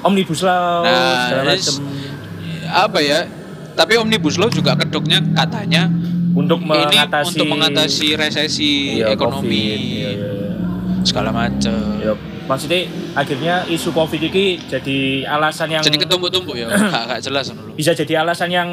[0.00, 1.84] Omnibus Law Nah, segala is- macam
[2.70, 3.26] Apa ya?
[3.70, 5.88] Tapi omnibus law juga kedoknya katanya
[6.30, 9.58] untuk ini mengatasi untuk mengatasi resesi Iya, ekonomi Covid.
[9.58, 10.50] Iya, iya, iya.
[11.02, 11.74] segala macam.
[11.98, 12.12] Ya,
[12.44, 12.80] maksudnya
[13.12, 17.72] akhirnya isu Covid ini jadi alasan yang Jadi ketumpuk-tumpuk ya, gak, gak jelas dulu.
[17.74, 18.68] bisa jadi alasan yang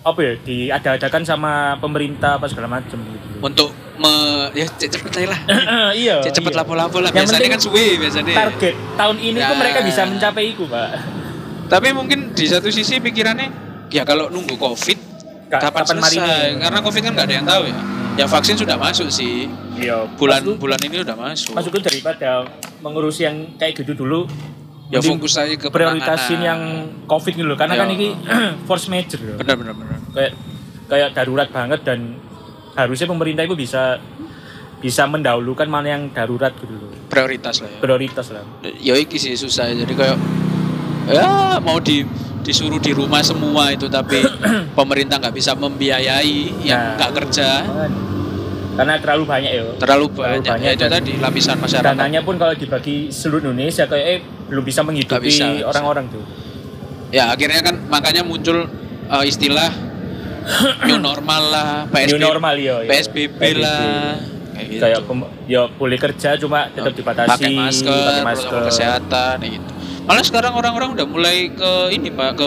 [0.00, 3.26] apa ya diada-adakan sama pemerintah apa segala macam gitu.
[3.36, 4.14] Untuk me,
[4.54, 5.40] ya cepet lah.
[5.98, 6.22] iya.
[6.22, 6.62] Cepet iya.
[6.62, 7.10] lapo-lapo lah.
[7.10, 8.34] Yang Biasanya penting kan suwe biasanya.
[8.34, 9.50] Target tahun ini Ya.
[9.50, 10.88] tuh mereka bisa mencapai itu, Pak.
[11.66, 13.48] Tapi mungkin di satu sisi pikirannya
[13.90, 14.94] ya kalau nunggu covid
[15.48, 16.16] kapan, kapan selesai?
[16.16, 16.60] ini?
[16.60, 17.78] Karena covid kan nggak ada yang tahu ya.
[18.16, 19.44] Ya vaksin sudah masuk sih.
[19.74, 20.08] Iya.
[20.14, 21.52] Bulan Maksudku- bulan ini udah masuk.
[21.52, 24.24] maksudku daripada mengurusi yang kayak gitu dulu
[24.86, 26.60] Ya fokus aja ke prioritasin yang
[27.04, 27.82] covid gitu loh karena Ya.
[27.82, 28.14] kan ini
[28.70, 29.34] force major loh.
[29.36, 29.98] benar benar benar.
[30.14, 30.32] kayak
[30.86, 32.14] kayak darurat banget dan
[32.72, 33.98] harusnya pemerintah itu bisa
[34.76, 36.94] bisa mendahulukan mana yang darurat gitu loh.
[37.04, 38.46] prioritas lah ya Prioritas lah.
[38.62, 40.16] ya iki sih susah jadi kayak
[41.08, 41.26] ya
[41.58, 42.06] mau di
[42.46, 44.22] disuruh di rumah semua itu tapi
[44.78, 46.94] pemerintah nggak bisa membiayai yang Nah.
[46.94, 47.48] nggak kerja
[48.76, 49.62] Karena terlalu banyak ya.
[49.80, 53.88] terlalu Terlalu banyak, banyak ya itu tadi lapisan masyarakat Dananya pun kalau dibagi seluruh Indonesia
[53.88, 56.20] kayak eh, belum bisa menghidupi bisa, orang-orang tuh.
[57.08, 58.68] ya akhirnya kan makanya muncul
[59.08, 59.72] uh, istilah
[60.86, 62.76] new normal lah PSBB, New normal ya.
[62.84, 62.88] ya.
[62.92, 64.14] PSBB lah
[64.52, 65.00] kayak gitu Kayak
[65.48, 69.72] ya boleh kerja cuma tetap dibatasi pakai masker, pakai protokol kesehatan gitu.
[70.06, 72.46] Malah sekarang orang-orang udah mulai ke ini Pak ke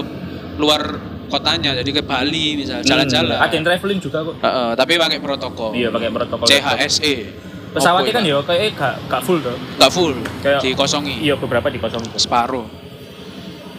[0.56, 0.82] luar
[1.28, 3.38] kotanya jadi ke Bali misalnya Hmm, jalan-jalan.
[3.38, 4.36] Ada yang traveling juga kok.
[4.40, 5.72] Heeh, tapi pakai protokol.
[5.72, 6.48] Iya pakai protokol.
[6.48, 7.14] CHSE.
[7.70, 9.54] Pesawatnya kan ya kayak gak, gak full tuh.
[9.78, 11.22] nggak full, Kayak- dikosongi.
[11.22, 12.02] Iya beberapa dikosong.
[12.18, 12.66] Separuh.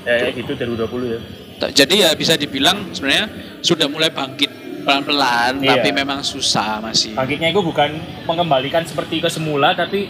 [0.03, 1.21] Eh gitu 2020 ya.
[1.59, 3.27] Ta- Jadi ya bisa dibilang sebenarnya
[3.61, 4.49] sudah mulai bangkit
[4.81, 5.77] pelan-pelan, Iya.
[5.77, 7.13] tapi memang susah masih.
[7.13, 7.91] Bangkitnya itu bukan
[8.25, 10.07] mengembalikan seperti ke semula tapi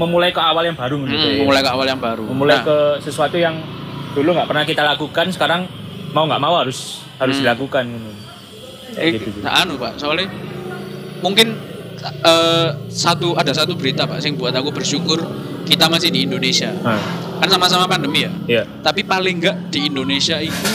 [0.00, 1.38] memulai ke awal yang baru gitu Hmm, ya.
[1.38, 2.24] memulai ke awal yang baru.
[2.24, 3.60] Memulai Nah, ke sesuatu yang
[4.10, 5.68] dulu nggak pernah kita lakukan sekarang
[6.10, 7.42] mau nggak mau harus harus Hmm.
[7.44, 7.84] dilakukan
[8.92, 9.38] Eh, gitu, gitu.
[9.40, 10.26] nah, anu pak, soalnya
[11.20, 11.54] mungkin
[12.00, 15.20] eh, satu ada satu berita pak, yang buat aku bersyukur
[15.62, 16.72] kita masih di Indonesia.
[16.74, 16.98] Nah,
[17.38, 18.32] Kan sama-sama pandemi ya.
[18.46, 18.62] iya.
[18.80, 20.68] Tapi paling enggak di Indonesia itu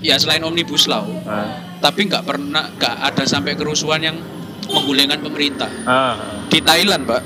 [0.00, 4.16] ya selain omnibus law, Nah, tapi nggak pernah nggak ada sampai kerusuhan yang
[4.66, 5.68] menggulingkan pemerintah.
[5.82, 6.14] ah,
[6.46, 7.22] Di Thailand pak.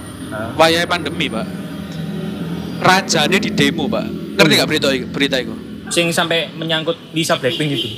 [0.55, 1.47] Wayai pandemi pak,
[2.81, 4.07] rajanya di demo pak.
[4.37, 5.55] Ngerti nggak berita berita itu?
[5.90, 7.88] Sing sampai menyangkut Lisa Blackpink itu.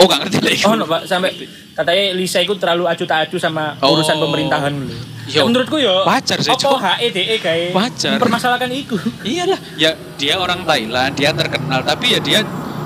[0.00, 0.62] Oh nggak ngerti lagi.
[0.64, 1.36] Oh, no, Pak, sampai
[1.72, 3.92] katanya Lisa itu terlalu acu tak acu sama Oh.
[3.92, 4.94] urusan pemerintahan dulu.
[5.28, 6.78] Yo, Ya, menurutku yo wajar sih, Apa Cok.
[6.82, 8.16] HEDE kayak Wajar.
[8.16, 8.96] mempermasalahkan itu.
[9.22, 12.40] Iyalah, ya dia orang Thailand, dia terkenal, tapi ya dia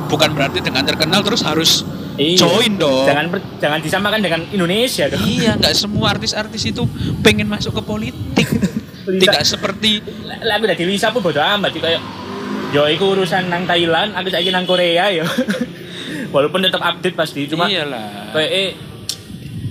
[0.07, 1.81] bukan berarti dengan terkenal terus harus
[2.17, 2.37] Iya.
[2.39, 3.07] join dong.
[3.07, 5.21] Jangan jangan disamakan dengan Indonesia dong.
[5.23, 6.83] Iya, nggak semua artis-artis itu
[7.23, 8.49] pengen masuk ke politik.
[9.09, 10.03] Tidak seperti
[10.43, 12.03] Lah aku dari Lisa pun bodo amat sih kayak
[12.67, 15.23] yo iku urusan nang Thailand, aku saiki nang Korea yo.
[16.35, 18.35] Walaupun tetap update pasti, cuma iyalah.
[18.35, 18.69] kayak eh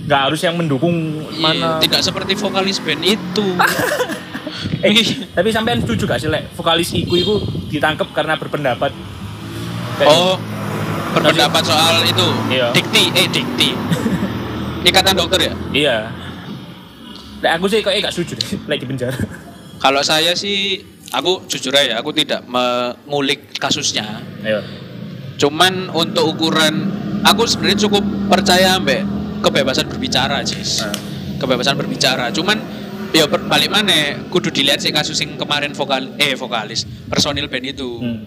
[0.06, 0.94] nggak harus yang mendukung
[1.28, 1.68] Iya, mana.
[1.78, 3.46] tidak seperti vokalis band itu.
[4.76, 4.92] Eh,
[5.32, 7.34] tapi sampean setuju gak sih lek vokalis iku iku
[7.68, 8.92] ditangkap karena berpendapat
[9.96, 10.36] kayak- oh,
[11.12, 12.28] berpendapat soal itu.
[12.48, 12.72] Iya.
[12.72, 13.68] Dikti, eh dikti.
[14.88, 15.54] Ikatan dokter ya?
[15.72, 15.96] Iya.
[17.44, 18.48] Lek aku sih kayak gak setuju deh
[18.80, 19.18] di penjara.
[19.76, 20.80] Kalau saya sih,
[21.12, 24.24] aku jujur aja, aku tidak mengulik kasusnya.
[24.40, 24.64] Ayo.
[25.36, 26.88] Cuman untuk ukuran
[27.20, 28.00] aku sebenarnya cukup
[28.32, 29.04] percaya mbak
[29.44, 30.80] kebebasan berbicara, Cis.
[30.80, 30.96] Ah.
[31.36, 32.32] Kebebasan berbicara.
[32.32, 32.56] Cuman
[33.12, 38.00] ya balik mana kudu dilihat sih kasus yang kemarin vokal eh vokalis personil band itu
[38.00, 38.24] Hmm.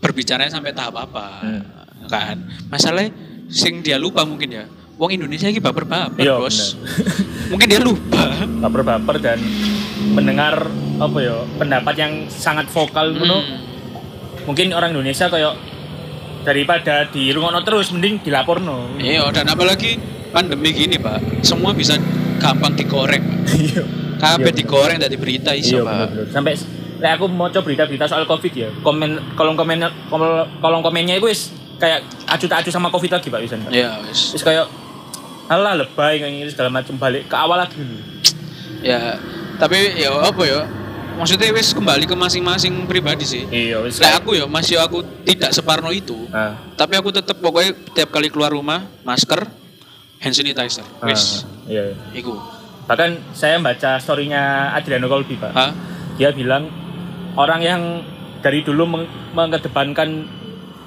[0.00, 1.62] berbicaranya sampai tahap apa Hmm.
[2.04, 2.36] kan
[2.68, 3.12] masalahnya
[3.48, 4.64] sing dia lupa mungkin ya
[5.00, 6.76] Wong Indonesia ini baper-baper Iya, bos
[7.50, 9.40] mungkin dia lupa Baper-baper dan
[10.12, 13.16] mendengar apa ya pendapat yang sangat vokal.
[13.16, 13.64] Hmm.
[14.44, 15.56] Mungkin orang Indonesia kayak
[16.40, 18.96] daripada di rungokno terus mending dilaporno.
[18.96, 22.00] iya dan apalagi pandemi gini pak semua bisa
[22.36, 23.84] gampang digoreng Iya.
[24.16, 26.08] kabeh Iya, digoreng dari berita iso Iya pak.
[26.30, 26.52] Sampai
[26.96, 28.68] lek aku mau coba berita-berita soal Covid ya.
[28.80, 33.28] Komen kolom komen kolom, kolom komennya itu wis kayak acu tak acu sama Covid lagi
[33.28, 33.60] Pak Wisan.
[33.62, 33.72] Pak.
[33.72, 34.64] ya wis Terus kayak
[35.50, 37.82] alah lebay kayak gini segala macam balik ke awal lagi
[38.80, 39.18] ya
[39.58, 40.60] tapi ya apa ya
[41.18, 43.98] maksudnya wis kembali ke masing-masing pribadi sih Iya, wis.
[43.98, 48.30] Lah aku ya masih aku tidak separno itu Ah, tapi aku tetap pokoknya tiap kali
[48.30, 49.44] keluar rumah masker
[50.16, 51.92] hand sanitizer ah, wis iya.
[51.92, 51.96] iya.
[52.14, 52.38] iku
[52.80, 55.54] Bahkan saya baca storynya Adriano Colby, Pak.
[55.54, 55.70] Hah?
[56.18, 56.66] Dia bilang
[57.38, 57.82] orang yang
[58.42, 60.26] dari dulu meng- mengedepankan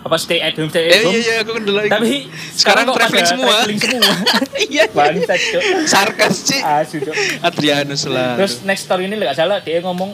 [0.04, 1.14] apa stay at home, stay at Eh, home.
[1.14, 1.88] iya iya aku kendala.
[1.88, 3.56] Tapi Sekarang kok traveling semua.
[3.58, 4.12] traveling semua.
[4.70, 5.64] iya Bangsat, Cuk.
[5.86, 7.16] sarkas sih Asu, Cuk.
[7.40, 10.12] Adrianus lah Terus next story ini nggak salah dia ngomong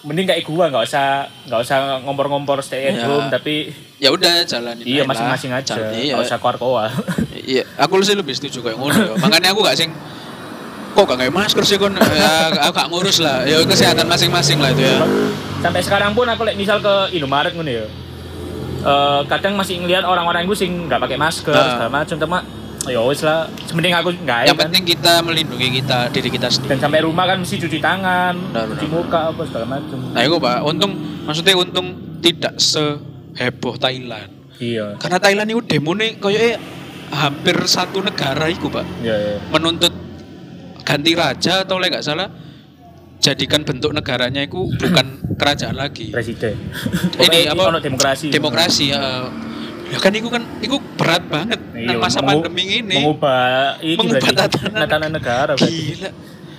[0.00, 1.06] mending kayak gua nggak usah
[1.44, 3.04] nggak usah ngompor-ngompor stay at Ya.
[3.04, 6.88] home tapi ya udah jalanin iya masing-masing aja Jalan- iya nggak usah keluar keluar
[7.52, 9.92] iya aku sih lebih setuju kayak ngono ya makanya aku gak sing
[10.90, 14.72] kok gak kayak masker sih kon ya, aku gak ngurus lah ya kesehatan masing-masing lah
[14.72, 15.04] itu ya
[15.60, 17.84] sampai sekarang pun aku like, misal ke Indomaret ngono ya
[18.82, 21.70] eh, kadang masih ngelihat orang-orang itu sing nggak pakai masker Nah.
[21.74, 22.38] segala macam cuma
[22.82, 23.44] ya wis lah.
[23.62, 24.66] Sementing aku nggak yang kan.
[24.66, 28.66] penting kita melindungi kita diri kita dan sendiri sampai rumah kan mesti cuci tangan Benar,
[28.72, 28.96] cuci benar.
[28.96, 30.58] muka apa segala macam nah itu pak.
[30.64, 31.86] Untung maksudnya untung
[32.20, 34.30] tidak seheboh Thailand.
[34.56, 34.96] Iya.
[34.96, 36.56] Karena Thailand itu demo nih kayaknya
[37.10, 38.84] hampir satu negara itu pak.
[39.00, 39.36] Iya iya.
[39.48, 39.92] Menuntut
[40.80, 42.28] ganti raja atau nggak salah
[43.20, 45.06] jadikan bentuk negaranya itu bukan
[45.36, 46.56] kerajaan lagi presiden
[47.14, 47.68] Ini apa?
[47.68, 49.28] ono demokrasi demokrasi ya
[49.86, 54.20] ya kan itu kan itu berat banget nang masa mengu- pandemi ini mengubah ini Mengubah
[54.24, 56.10] tatanan- tatanan negara gila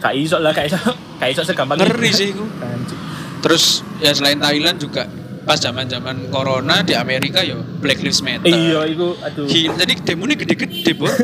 [0.01, 0.81] Gak iso lah, gak iso
[1.15, 2.17] kayak iso segampang Ngeri itu.
[2.17, 2.29] sih.
[2.33, 2.99] Anjing.
[3.39, 3.63] Terus
[3.97, 5.05] ya selain Thailand juga
[5.41, 8.49] pas zaman-zaman corona di Amerika yo Black Lives Matter.
[8.49, 9.45] Iya, itu aduh.
[9.45, 11.13] Gila, jadi demonya gede-gede, Bos.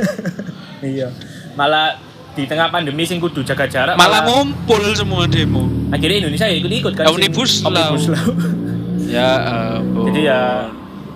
[0.80, 1.10] Iya.
[1.58, 1.98] Malah
[2.38, 5.66] di tengah pandemi sing kudu jaga jarak Malah ngumpul semua demo.
[5.90, 7.04] akhirnya Indonesia ya ikut-ikut kan.
[7.04, 7.74] sing Omnibus Law.
[7.74, 7.94] Law.
[9.08, 9.30] Ya
[9.74, 10.12] ampun.
[10.12, 10.68] Jadi ya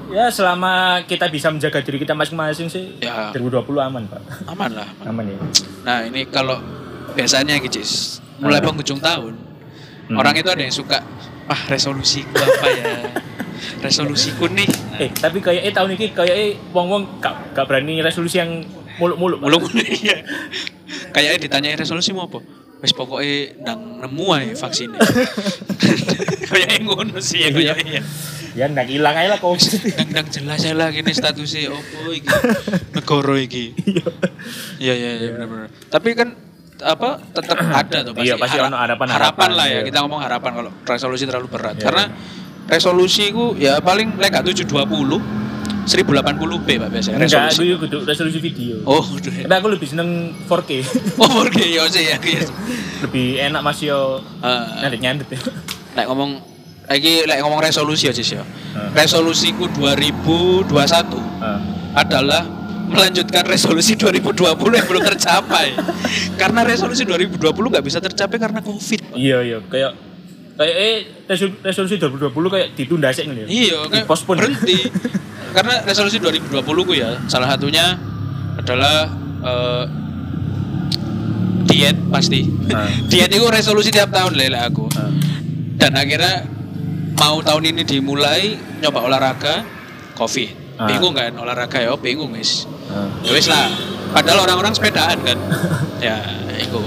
[0.08, 0.72] ya selama
[1.04, 3.30] kita bisa menjaga diri kita masing-masing sih Ya.
[3.32, 4.22] 2020 aman, Pak.
[4.48, 4.88] aman lah.
[5.04, 5.38] Aman ya.
[5.84, 6.56] Nah, ini kalau
[7.12, 7.84] biasanya gitu,
[8.40, 9.36] mulai penghujung tahun,
[10.08, 10.16] Hmm.
[10.18, 11.04] orang itu ada yang suka,
[11.46, 12.92] ah resolusiku apa ya?
[13.80, 14.68] Resolusiku nih.
[14.68, 18.64] Nah, Eh, tapi kayak eh tahun ini kayak eh wong-wong gak, gak berani resolusi yang
[18.98, 19.40] muluk-muluk.
[19.40, 19.48] Pak.
[19.48, 20.16] mulung iya.
[21.12, 22.39] Kayaknya ditanyai resolusi mau apa?
[22.80, 24.89] Wes pokoknya nang nemu ae vaksin.
[26.50, 27.74] Kayaknya ngono sih ya Iya.
[27.74, 28.02] kayaknya.
[28.52, 29.95] Ya ndak hilang aja lah Covid.
[29.95, 32.28] Nang nang jelas ya lah gini statusnya opo iki.
[32.95, 33.65] Negara iki.
[34.78, 35.69] Iya iya iya benar-benar.
[35.88, 36.30] Tapi kan
[36.82, 38.26] apa tetap ada tuh pasti.
[38.26, 39.71] Iya, pasti harapan- harapan harapan, lah ya.
[39.71, 39.82] iya.
[39.86, 41.78] Kita ngomong harapan kalau resolusi terlalu berat.
[41.78, 42.04] Iya, Karena
[42.65, 45.21] resolusi ku ya paling lek gak 720
[45.82, 47.80] 1080p Pak biasanya Enggak, aku resolusi.
[47.80, 48.76] kudu resolusi video.
[48.86, 49.34] Oh, udah.
[49.44, 50.10] Tapi aku lebih seneng
[50.46, 50.72] 4K.
[51.22, 52.17] Oh, oke, ya sih ya.
[53.02, 54.78] lebih enak Mas yo Ah.
[54.80, 55.39] nyandet-nyandet ya.
[55.94, 56.38] Lek ngomong
[56.86, 58.46] lagi lek ngomong resolusi aja sih ya.
[58.94, 61.58] Resolusiku 2021 Ah.
[61.98, 62.46] adalah
[62.91, 64.38] melanjutkan resolusi 2020
[64.76, 65.74] yang belum tercapai.
[66.41, 67.41] karena resolusi 2020
[67.72, 69.00] nggak bisa tercapai karena Covid.
[69.10, 69.17] Pak.
[69.17, 69.91] Iya iya kayak
[70.52, 73.50] kayak eh resol- resolusi 2020 kayak ditunda sih nih.
[73.50, 74.06] Iya, kayak
[74.38, 74.78] berhenti.
[75.52, 77.96] karena resolusi 2020 ku ya salah satunya
[78.58, 79.08] adalah
[79.44, 79.84] eh,
[81.72, 82.46] diet pasti.
[82.70, 82.88] Ah.
[83.12, 84.86] diet itu resolusi tiap tahun lele aku.
[84.94, 85.10] Ah.
[85.80, 86.46] Dan akhirnya
[87.18, 89.64] mau tahun ini dimulai nyoba olahraga
[90.20, 90.78] Covid.
[90.78, 90.88] Ah.
[90.92, 92.68] Bingung kan olahraga ya, bingung wis.
[92.92, 93.08] Ah.
[93.24, 93.72] Ya wis lah.
[94.12, 95.38] Padahal orang-orang sepedaan kan.
[96.08, 96.20] ya,
[96.60, 96.84] iku.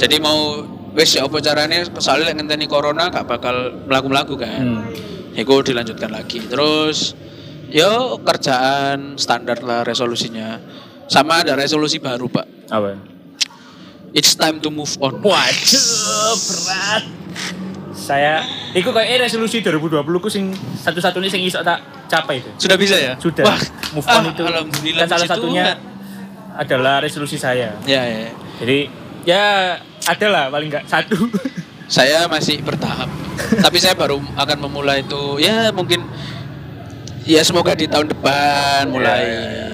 [0.00, 0.64] Jadi mau
[0.96, 4.82] wis ya apa caranya soalnya ngenteni corona gak bakal melaku-melaku kan.
[4.82, 5.36] Hmm.
[5.36, 6.40] Iku dilanjutkan lagi.
[6.48, 7.12] Terus
[7.70, 10.58] yo kerjaan standar lah resolusinya.
[11.06, 12.46] Sama ada resolusi baru, Pak.
[12.70, 12.98] Apa?
[14.10, 15.22] It's time to move on.
[15.22, 17.04] Waduh, berat.
[17.96, 22.50] Saya iku kayak eh, resolusi 2020 ku sing satu-satunya sing iso tak capai itu.
[22.58, 23.12] Sudah bisa ya?
[23.18, 23.44] Sudah.
[23.46, 23.60] Wah,
[23.94, 24.42] move on ah, itu.
[24.46, 25.04] Alhamdulillah.
[25.04, 26.60] Dan salah satunya Tuhan.
[26.62, 27.74] adalah resolusi saya.
[27.84, 28.30] Ya, ya.
[28.62, 28.78] Jadi
[29.26, 29.44] ya
[30.06, 31.18] ada lah paling enggak satu.
[31.86, 33.06] Saya masih bertahap.
[33.36, 36.02] Tapi saya baru akan memulai itu ya mungkin
[37.26, 39.22] ya semoga di tahun depan mulai.
[39.26, 39.66] Ya,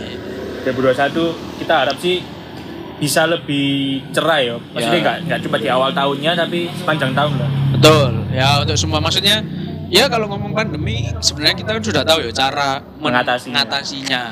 [0.65, 2.25] 2021 kita harap sih
[2.97, 3.69] bisa lebih
[4.11, 4.57] cerah ya.
[4.73, 5.03] Maksudnya Ya.
[5.03, 7.51] enggak enggak cuma di awal tahunnya tapi sepanjang tahun lah.
[7.73, 8.11] Betul.
[8.31, 9.43] Ya untuk semua maksudnya
[9.89, 13.55] ya kalau ngomong pandemi sebenarnya kita kan sudah tahu ya cara men- Mengatasinya.
[13.61, 14.23] mengatasinya.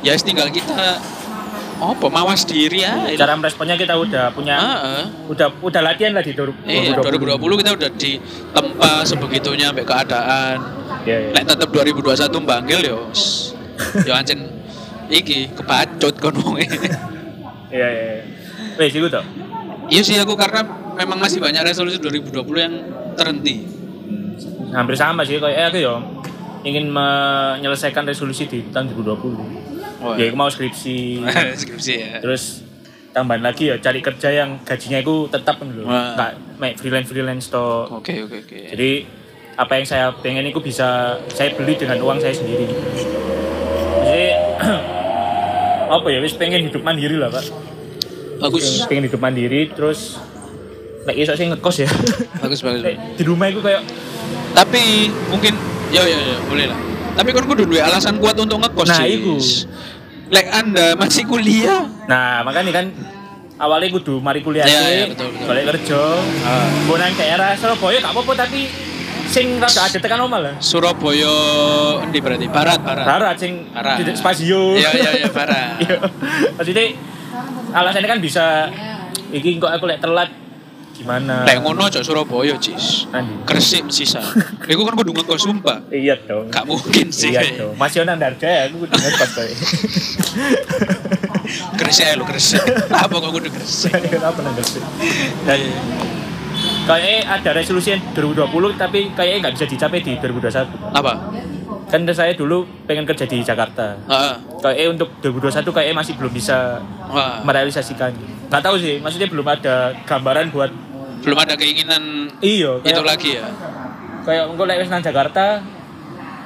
[0.00, 0.98] Ya tinggal kita
[1.76, 3.04] apa mawas diri ya.
[3.20, 5.04] Cara meresponnya kita udah punya Heeh.
[5.28, 6.64] udah udah latihan lah di 2020.
[6.64, 8.12] Iya, 2020 kita udah di
[8.52, 10.56] tempat sebegitunya sampai keadaan.
[11.04, 11.30] Iya, iya.
[11.36, 13.00] Lek tetep 2021 banggil yo.
[14.08, 14.40] Yo ancen
[15.12, 16.64] iki kebacut kon wonge.
[17.68, 18.04] Iya, iya.
[18.16, 18.22] iya.
[18.80, 19.24] Wes iku toh.
[19.86, 20.64] Iya sih aku karena
[20.96, 22.74] memang masih banyak resolusi 2020 yang
[23.14, 23.68] terhenti.
[24.72, 26.00] Hampir sama sih kayak aku ya
[26.66, 29.75] ingin menyelesaikan resolusi di tahun 2020.
[30.06, 30.14] Wah.
[30.14, 31.26] Ya aku mau skripsi.
[31.62, 32.10] Skripsi ya.
[32.22, 32.62] terus
[33.10, 35.88] tambahan lagi ya cari kerja yang gajinya itu tetap kan loh.
[35.88, 36.14] Wah.
[36.14, 37.90] Nggak make freelance freelance toh.
[37.90, 38.58] Oke oke oke.
[38.70, 38.90] Jadi
[39.56, 42.68] apa yang saya pengen itu bisa saya beli dengan uang saya sendiri.
[44.04, 44.24] Jadi
[45.96, 47.44] apa ya wis pengen hidup mandiri lah, Pak.
[48.36, 48.84] Bagus.
[48.84, 50.20] Pengen hidup mandiri terus
[51.06, 51.90] Nek iso sih ngekos ya.
[52.42, 52.82] Bagus bagus.
[53.14, 53.78] Di rumah itu kayak
[54.52, 55.54] Tapi mungkin
[55.94, 56.78] ya ya ya boleh lah.
[57.14, 59.14] Tapi kan kudu duwe alasan kuat untuk ngekos Nah, Cis.
[59.14, 59.34] iku.
[60.26, 61.86] Lek Anda masih kuliah.
[62.10, 62.86] Nah, makanya kan
[63.62, 65.46] awalnya kudu mari kuliah sih, iya, betul, betul.
[65.46, 66.02] balik kerja.
[66.42, 66.68] Ah.
[66.90, 68.68] Mau nang daerah Surabaya gak apa-apa tapi
[69.26, 70.54] sing rada ada tekan omah lah.
[70.58, 71.34] Surabaya
[72.02, 72.46] endi berarti?
[72.50, 73.06] Barat, barat.
[73.06, 74.02] Barat sing Barat.
[74.02, 74.74] di spasio.
[74.74, 75.78] Iya iya iya barat.
[75.86, 75.98] Iya.
[76.58, 76.84] Maksudnya
[77.74, 78.70] alasannya kan bisa
[79.30, 80.30] iki kok aku lek telat
[80.96, 81.44] gimana?
[81.44, 83.04] Lek ngono cok Surabaya, Cis.
[83.44, 84.24] Gresik sisa.
[84.64, 85.84] Iku kan kudu ngekos sumpah.
[85.92, 86.48] Iya dong.
[86.48, 87.30] Gak mungkin sih.
[87.36, 87.76] Iya dong.
[87.76, 89.52] Masih nang Darga ya aku kudu ngekos kowe.
[91.76, 92.64] Gresik lho Gresik.
[92.90, 93.92] Apa kok kudu Gresik?
[94.12, 94.80] Kenapa nang Darga?
[95.46, 95.72] Ya ya.
[96.86, 100.96] Kayaknya ada resolusi yang 2020 tapi kayaknya nggak bisa dicapai di 2021.
[100.96, 101.12] Apa?
[101.86, 103.94] Kan saya dulu pengen kerja di Jakarta.
[104.06, 104.34] Heeh.
[104.58, 108.10] Kayaknya untuk 2021 kayaknya masih belum bisa Wah, merealisasikan.
[108.50, 110.70] Nggak tahu sih, maksudnya belum ada gambaran buat
[111.20, 113.48] belum ada keinginan iyo itu lagi ya.
[114.22, 115.62] kayak engko lek wis nang Jakarta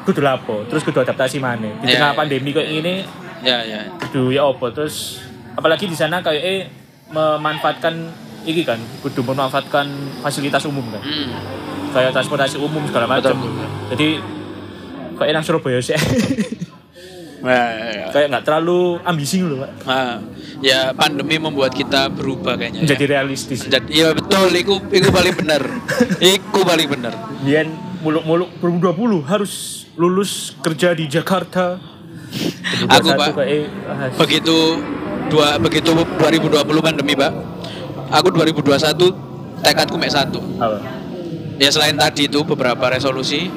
[0.00, 1.76] kudu lapo, terus kudu adaptasi mana.
[1.78, 2.18] Di Iya, tengah iya.
[2.18, 2.94] pandemi kayak gini
[3.40, 3.84] Ya ya.
[4.00, 5.20] kudu ya opo terus
[5.52, 6.60] apalagi di sana kayak eh
[7.08, 7.94] memanfaatkan
[8.42, 9.86] iki kan kudu memanfaatkan
[10.20, 11.00] fasilitas umum kan.
[11.00, 11.28] Hmm.
[11.90, 13.36] Kayak transportasi umum segala macam.
[13.88, 14.20] Jadi
[15.16, 15.96] kayak nang Surabaya sih.
[17.40, 18.06] Nah, ya.
[18.12, 19.70] kayak nggak terlalu ambisi loh, Pak.
[19.88, 20.20] Ah,
[20.60, 22.84] ya pandemi membuat kita berubah kayaknya.
[22.84, 23.10] Menjadi ya.
[23.16, 23.60] realistis.
[23.64, 25.62] Jadi iya betul, iku iku paling bener.
[26.36, 27.12] iku paling bener.
[27.40, 27.66] Biar
[28.04, 29.52] muluk-muluk 2020 harus
[29.96, 31.80] lulus kerja di Jakarta.
[32.94, 34.56] Aku, 2021 Pak, kayak, ah, Begitu
[35.30, 37.32] dua begitu 2020 pandemi, Pak.
[38.10, 40.40] Aku 2021 tekadku mek satu.
[40.60, 40.78] apa?
[41.60, 43.52] Ya selain tadi itu beberapa resolusi,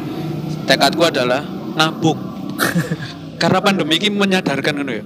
[0.68, 1.44] tekadku adalah
[1.76, 2.20] nabung.
[3.44, 5.04] Karena pandemi ini menyadarkan kan ya.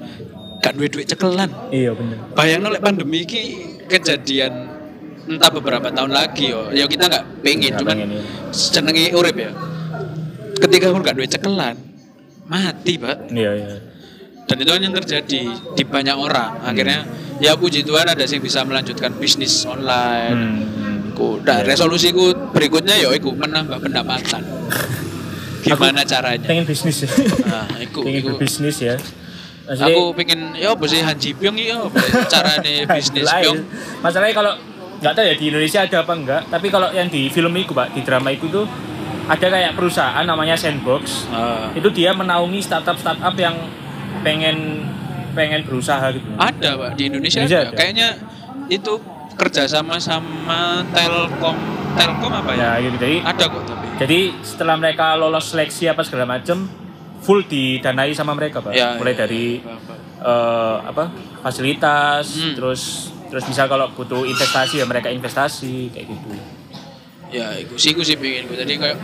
[0.61, 1.49] Gak duit duit cekelan.
[1.73, 2.21] Iya bener.
[2.37, 3.41] Bayang oleh pandemi ini
[3.89, 4.53] kejadian
[5.25, 6.69] entah beberapa tahun lagi yo.
[6.69, 8.21] Ya kita nggak pengen, cuman pengen, iya.
[8.53, 9.49] senengi urip ya.
[10.57, 11.77] Ketika aku gak duit cekelan,
[12.45, 13.25] mati pak.
[13.33, 13.67] Iya iya.
[14.45, 15.41] Dan itu yang terjadi
[15.73, 16.61] di banyak orang.
[16.61, 17.09] Akhirnya
[17.41, 20.37] ya puji Tuhan ada yang bisa melanjutkan bisnis online.
[20.37, 21.17] Hmm.
[21.17, 21.73] Ku, nah, Iya.
[21.73, 24.45] resolusiku berikutnya ya iku menambah pendapatan.
[25.67, 26.47] Gimana caranya?
[26.47, 27.09] Pengen bisnis ya.
[27.47, 28.27] Nah, iku, pengen iku.
[28.35, 28.95] berbisnis ya.
[29.67, 31.99] Maksudnya, Aku pengen ya apa sih Han Ji Pyong ya apa
[32.31, 33.27] carane bisnis.
[33.27, 33.59] Pyong.
[33.99, 34.53] Masalahnya kalau
[34.97, 37.91] nggak tahu ya di Indonesia ada apa enggak, tapi kalau yang di film itu pak,
[37.91, 38.65] di drama itu tuh
[39.27, 41.27] ada kayak perusahaan namanya Sandbox.
[41.29, 41.67] Ah.
[41.75, 43.59] Itu dia menaungi startup-startup yang
[44.23, 44.87] pengen
[45.35, 46.25] pengen berusaha gitu.
[46.39, 47.69] Ada pak di Indonesia, Indonesia ada.
[47.69, 47.77] ada?
[47.77, 48.07] Kayaknya
[48.71, 48.93] itu
[49.37, 51.57] kerjasama sama Telkom,
[51.93, 52.79] Telkom apa ya?
[52.79, 52.95] Ya gitu.
[52.97, 53.61] Jadi Ada kok.
[53.97, 56.69] Jadi setelah mereka lolos seleksi apa segala macam,
[57.21, 58.73] full didanai sama mereka pak.
[58.77, 59.73] Ya, Mulai ya, dari ya,
[60.21, 61.09] eh, apa
[61.41, 62.53] fasilitas, Hmm.
[62.53, 62.81] terus
[63.27, 66.27] terus misal kalau butuh investasi ya mereka investasi kayak gitu.
[67.27, 68.55] Ya, iku sih iku sih pengen gue.
[68.55, 68.97] Jadi kayak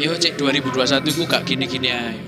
[0.00, 2.18] yo cek 2021 gue gak gini-gini aja.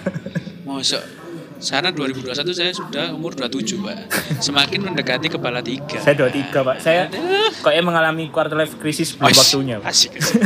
[0.66, 1.25] Mosok
[1.58, 3.96] sana 2021 saya sudah umur 27, Pak.
[4.44, 5.96] Semakin mendekati kepala tiga.
[5.98, 6.76] Saya dua tiga pak.
[6.78, 7.08] Saya
[7.64, 9.76] kayaknya mengalami quarter life crisis belum waktunya.
[9.80, 9.88] Pak.
[9.88, 10.12] Asik.
[10.16, 10.42] asik.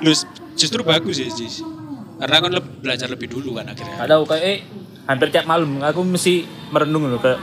[0.00, 0.12] Lu
[0.54, 1.66] justru bagus ya, Jis.
[2.14, 3.98] Karena kan belajar lebih dulu kan akhirnya.
[3.98, 4.58] Gak tahu kayak eh,
[5.04, 7.34] hampir tiap malam aku mesti merenung loh ke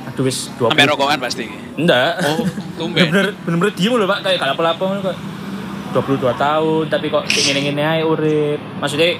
[0.00, 0.70] aduh wis 20.
[0.76, 1.44] Sampai rokokan pasti.
[1.76, 2.20] Enggak.
[2.24, 2.44] Oh,
[2.76, 3.08] tumben.
[3.08, 5.16] bener bener diem loh pak kayak gak apa-apa kok.
[5.90, 8.60] 22 tahun tapi kok ingin ingin aja urip.
[8.78, 9.18] Maksudnya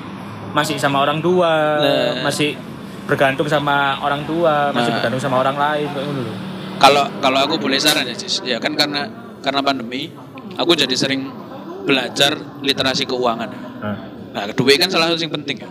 [0.50, 2.26] masih sama orang tua, Nah.
[2.26, 2.58] masih
[3.10, 4.96] bergantung sama orang tua, masih Nah.
[5.02, 6.36] bergantung sama orang lain kayak loh.
[6.78, 8.38] Kalau kalau aku boleh saran ya, Jis.
[8.46, 9.10] Ya kan karena
[9.42, 10.14] karena pandemi,
[10.54, 11.26] aku jadi sering
[11.82, 13.50] belajar literasi keuangan.
[13.82, 13.98] Nah.
[14.30, 15.70] Nah, kedua kan salah satu yang penting ya.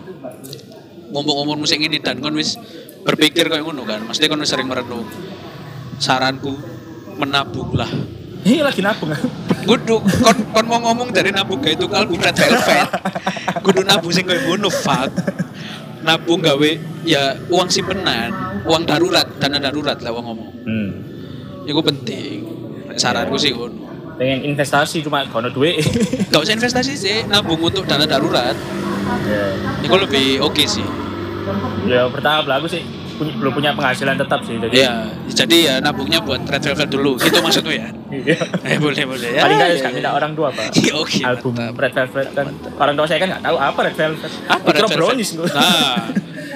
[1.10, 2.60] Ngomong-ngomong musik ini dan kon wis
[3.08, 4.04] berpikir kayak ngono kan.
[4.04, 5.08] Mesti kon wis sering merenung.
[5.96, 6.52] Saranku
[7.16, 7.88] menabunglah.
[8.44, 9.16] Ini lagi nabung.
[9.64, 12.88] Kudu kon kon mau ngomong dari nabung gak itu kalbu red velvet.
[13.64, 15.08] Kudu nabung sing koyo ngono fuck.
[16.00, 16.70] Nabung gawe
[17.04, 18.32] ya uang simpenan,
[18.64, 20.52] uang darurat, dana darurat lah wong ngomong.
[20.64, 20.90] Hmm.
[21.68, 22.44] Iku penting.
[22.96, 23.88] Saranku sih ngono.
[24.20, 25.80] Pengen investasi cuma ada duit.
[26.32, 28.56] Gak usah investasi sih, nabung untuk dana darurat.
[29.24, 29.44] ya.
[29.80, 30.84] Itu lebih oke sih.
[31.88, 32.84] ya bertahap lah aku sih
[33.20, 34.92] punya- belum punya penghasilan tetap sih jadi Ya,
[35.28, 37.14] jadi ya nabungnya buat red velvet dulu.
[37.14, 37.88] Gitu maksudnya ya.
[38.08, 38.36] Iya.
[38.64, 39.40] Eh boleh boleh ya.
[39.40, 39.90] paling nggak ya, ya ya.
[39.92, 41.76] minta orang tua pak Iya, oke, album mantap.
[41.78, 44.96] Red Velvet kan orang tua saya kan nggak tahu apa Red Velvet Apa red velvet?
[44.96, 46.00] brownies Nah,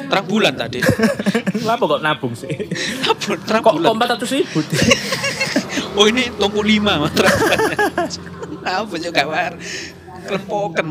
[0.04, 0.78] terang bulan tadi.
[1.62, 2.50] kenapa kok nabung sih
[3.02, 3.94] Apa terang kok bulan?
[3.94, 4.58] empat ratus ribu
[5.96, 7.58] Oh ini tongku lima mah terang bulan.
[8.64, 9.52] Apa juga war?
[10.24, 10.86] Kelempokan.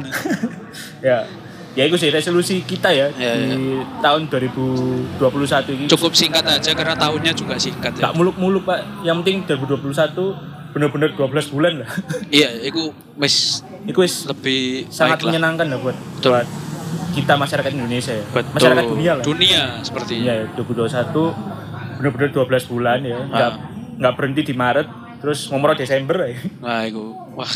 [1.02, 1.26] ya
[1.74, 5.18] ya itu sih resolusi kita ya Ya, di tahun 2021
[5.74, 8.02] ini Cukup singkat aja karena tahunnya juga singkat ya.
[8.04, 9.90] nggak muluk-muluk pak yang penting 2021
[10.70, 11.90] bener-bener 12 bulan lah
[12.34, 16.32] Iya, itu wis itu wis lebih sangat menyenangkan lah buat Betul.
[16.34, 16.48] buat
[17.14, 18.52] kita masyarakat Indonesia ya Betul.
[18.54, 20.34] masyarakat dunia lah Dunia sepertinya.
[20.34, 23.20] Iya, 2021 bener-bener 12 bulan ya.
[23.24, 23.58] Nggak, Ah.
[23.96, 24.88] nggak berhenti di Maret,
[25.22, 26.36] terus ngomong Desember ya.
[26.60, 27.48] Nah, itu wah.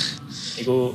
[0.55, 0.93] Itu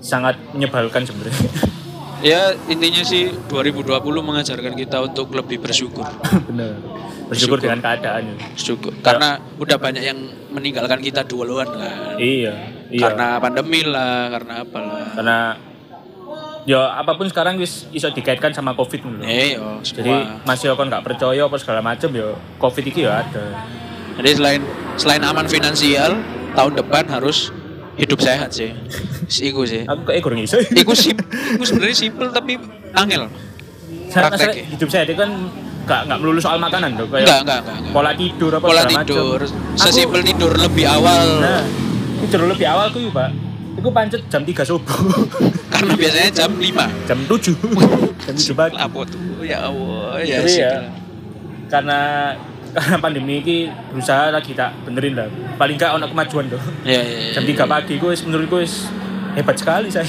[0.00, 1.38] sangat menyebalkan sebenarnya.
[2.20, 6.04] Ya intinya sih 2020 mengajarkan kita untuk lebih bersyukur.
[6.48, 6.76] Bener.
[6.76, 7.28] Bersyukur.
[7.32, 8.22] Bersyukur dengan keadaan.
[8.52, 8.92] Bersyukur.
[9.00, 10.18] Karena udah banyak yang
[10.52, 12.20] meninggalkan kita duluan kan.
[12.20, 12.54] Iya,
[12.92, 13.00] iya.
[13.00, 15.06] Karena pandemi lah, karena apalah.
[15.16, 15.38] Karena
[16.68, 19.24] ya apa pun sekarang wis iso dikaitkan sama Covid dulu.
[19.24, 20.12] Eh, yo, Jadi
[20.44, 23.64] masih kon nggak percaya apa segala macam ya Covid iki ya ada.
[24.20, 24.62] Jadi selain
[25.00, 26.20] selain aman finansial,
[26.52, 27.54] tahun depan harus
[28.00, 28.72] hidup sehat sih.
[29.28, 29.84] Iku sih.
[29.84, 30.56] Aku kayak kurang iso.
[30.58, 31.16] Iku sim,
[31.56, 32.56] iku sebenarnya simple tapi
[32.96, 33.28] angel.
[34.10, 35.30] Praktek hidup saya itu kan
[35.86, 37.08] nggak nggak melulu soal makanan dong.
[37.12, 37.92] Kayak Enggak, enggak, enggak.
[37.94, 39.38] pola tidur apa Pola tidur,
[39.78, 41.26] sesimpel tidur lebih awal.
[41.40, 41.62] Nah,
[42.26, 43.30] tidur lebih awal kuwi, Pak.
[43.80, 44.98] Iku pancet jam 3 subuh.
[45.72, 47.08] Karena biasanya jam 5.
[47.08, 47.54] jam 7.
[48.26, 48.76] jam 7 pagi.
[48.76, 49.20] Apa tuh?
[49.40, 50.60] Ya Allah, ya sih.
[50.60, 50.90] ya,
[51.70, 52.34] karena
[52.70, 53.56] karena pandemi ini
[53.90, 55.28] berusaha lagi tak benerin lah.
[55.60, 56.60] Paling gak ono kemajuan tuh.
[56.82, 57.32] Ya, ya, ya.
[57.36, 58.88] Jam 3 pagi gue menurutku wis
[59.34, 60.08] hebat sekali saya.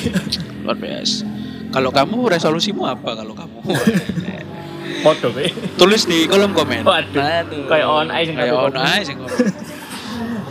[0.63, 1.27] Luar biasa.
[1.69, 3.59] Kalau kamu resolusimu apa kalau kamu?
[5.03, 5.45] Podo kowe.
[5.75, 6.83] Tulis di kolom komen.
[6.83, 7.19] Waduh.
[7.65, 8.85] Kayak on ice yang Kayak on komen.
[8.93, 9.39] ice yang komen.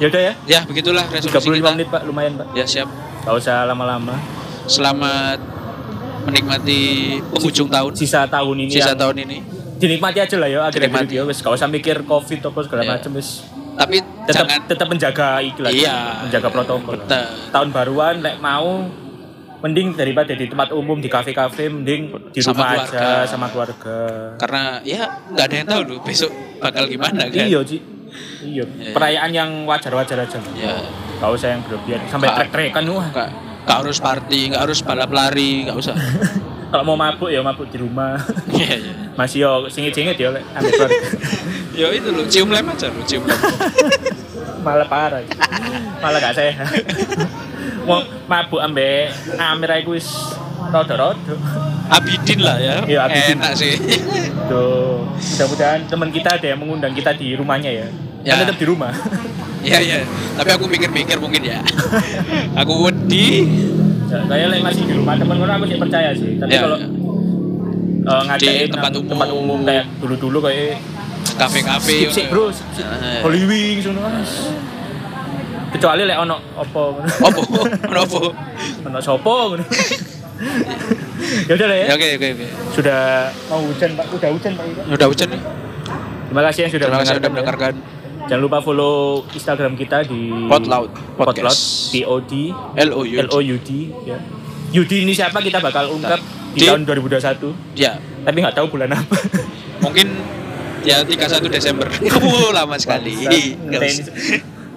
[0.01, 0.33] Ya udah ya.
[0.49, 1.71] Ya, begitulah resolusi 35 kita.
[1.71, 2.57] menit Pak, lumayan Pak.
[2.57, 2.89] Ya, siap.
[3.21, 4.17] Gak usah lama-lama.
[4.65, 5.37] Selamat
[6.23, 6.81] menikmati
[7.27, 7.93] penghujung tahun.
[7.93, 9.39] Sisa tahun ini Sisa yang tahun ini.
[9.77, 11.09] dinikmati aja lah ya akhir-akhir Dinikmati.
[11.11, 12.91] ini ya wis gak usah mikir covid apa segala Iya.
[12.97, 13.29] macam wis
[13.73, 15.99] Tapi tetap jangan tetap menjaga iki lah Iya.
[16.23, 17.25] menjaga protokol Betul.
[17.51, 18.85] tahun baruan lek mau
[19.61, 22.97] mending daripada di tempat umum di kafe-kafe mending di Sama rumah keluarga.
[22.97, 23.97] aja sama keluarga
[24.37, 27.45] karena ya nggak ada yang tahu loh besok bakal gimana kan.
[27.45, 27.77] iya Ci
[28.43, 28.91] iya Iya.
[28.91, 30.81] perayaan yang wajar-wajar aja Ya,
[31.19, 32.37] gak usah yang berlebihan sampai Nggak.
[32.43, 33.29] trek-trekan wah nggak
[33.63, 35.95] harus party, nggak harus balap lari, nggak usah.
[36.71, 38.17] kalau mau mabuk ya mabuk di rumah
[38.49, 38.93] Iya, iya.
[39.15, 40.45] masih yo singit-singit ya lek
[41.71, 43.39] Ya itu loh, cium lem aja loh, cium lem.
[44.61, 45.25] malah parah
[45.99, 46.69] malah gak sehat
[47.83, 50.07] mau mabuk ambek Amir iku wis
[50.71, 51.35] rodo-rodo
[51.91, 52.87] Abidin lah ya.
[52.87, 53.37] Iya, Abidin.
[53.37, 53.75] Enak sih.
[54.47, 57.87] tuh mudah-mudahan teman kita ada yang mengundang kita di rumahnya ya,
[58.21, 58.37] Ya.
[58.37, 58.95] kan tetap di rumah
[59.61, 59.99] Iya, iya.
[60.39, 61.59] Tapi aku mikir-mikir mungkin ya.
[62.55, 63.43] aku wedi
[64.11, 66.89] Ya, saya lek masih di rumah teman aku sih percaya sih tapi Ya, kalau ya.
[68.03, 69.09] eh, ngadain Di tempat umum.
[69.09, 70.83] tempat umum kayak dulu-dulu kayak
[71.33, 71.97] kafe-kafe.
[72.03, 72.85] sip sip bro sip, sip.
[72.85, 73.23] Eh.
[73.23, 74.51] Holy Wings ngono Mas.
[75.71, 76.99] kecuali lek ono opo.
[76.99, 77.41] Opo,
[77.89, 78.21] opo.
[78.85, 79.55] ono sopo
[81.47, 82.47] ya udah lah ya Ya oke oke oke.
[82.73, 83.01] sudah
[83.47, 84.65] mau hujan pak udah hujan pak.
[84.89, 85.29] Udah hujan
[86.27, 87.33] terima kasih yang sudah Terima kasih sudah ya.
[87.33, 87.73] mendengarkan.
[88.27, 91.91] Jangan lupa follow instagram kita di Potloud Potloud Podcast.
[91.91, 93.17] P O D L O U.
[93.17, 93.71] L O U D
[94.05, 94.19] ya
[94.71, 96.21] Yudi ini siapa kita bakal ungkap
[96.53, 99.19] di, Di- tahun 2021 Ya, tapi nggak tahu bulan apa
[99.81, 100.15] mungkin
[100.81, 101.85] ya 31 Desember.
[102.17, 103.13] Wow, lama sekali.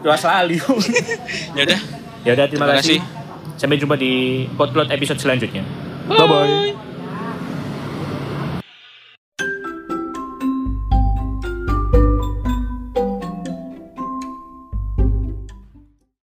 [0.01, 0.57] Luas lali
[1.57, 1.79] Ya udah.
[2.23, 3.55] ya udah terima, Terima kasih kasih.
[3.55, 4.11] sampai jumpa di
[4.49, 5.63] Potloud episode selanjutnya
[6.05, 6.17] Bye.
[6.17, 6.92] bye, -bye.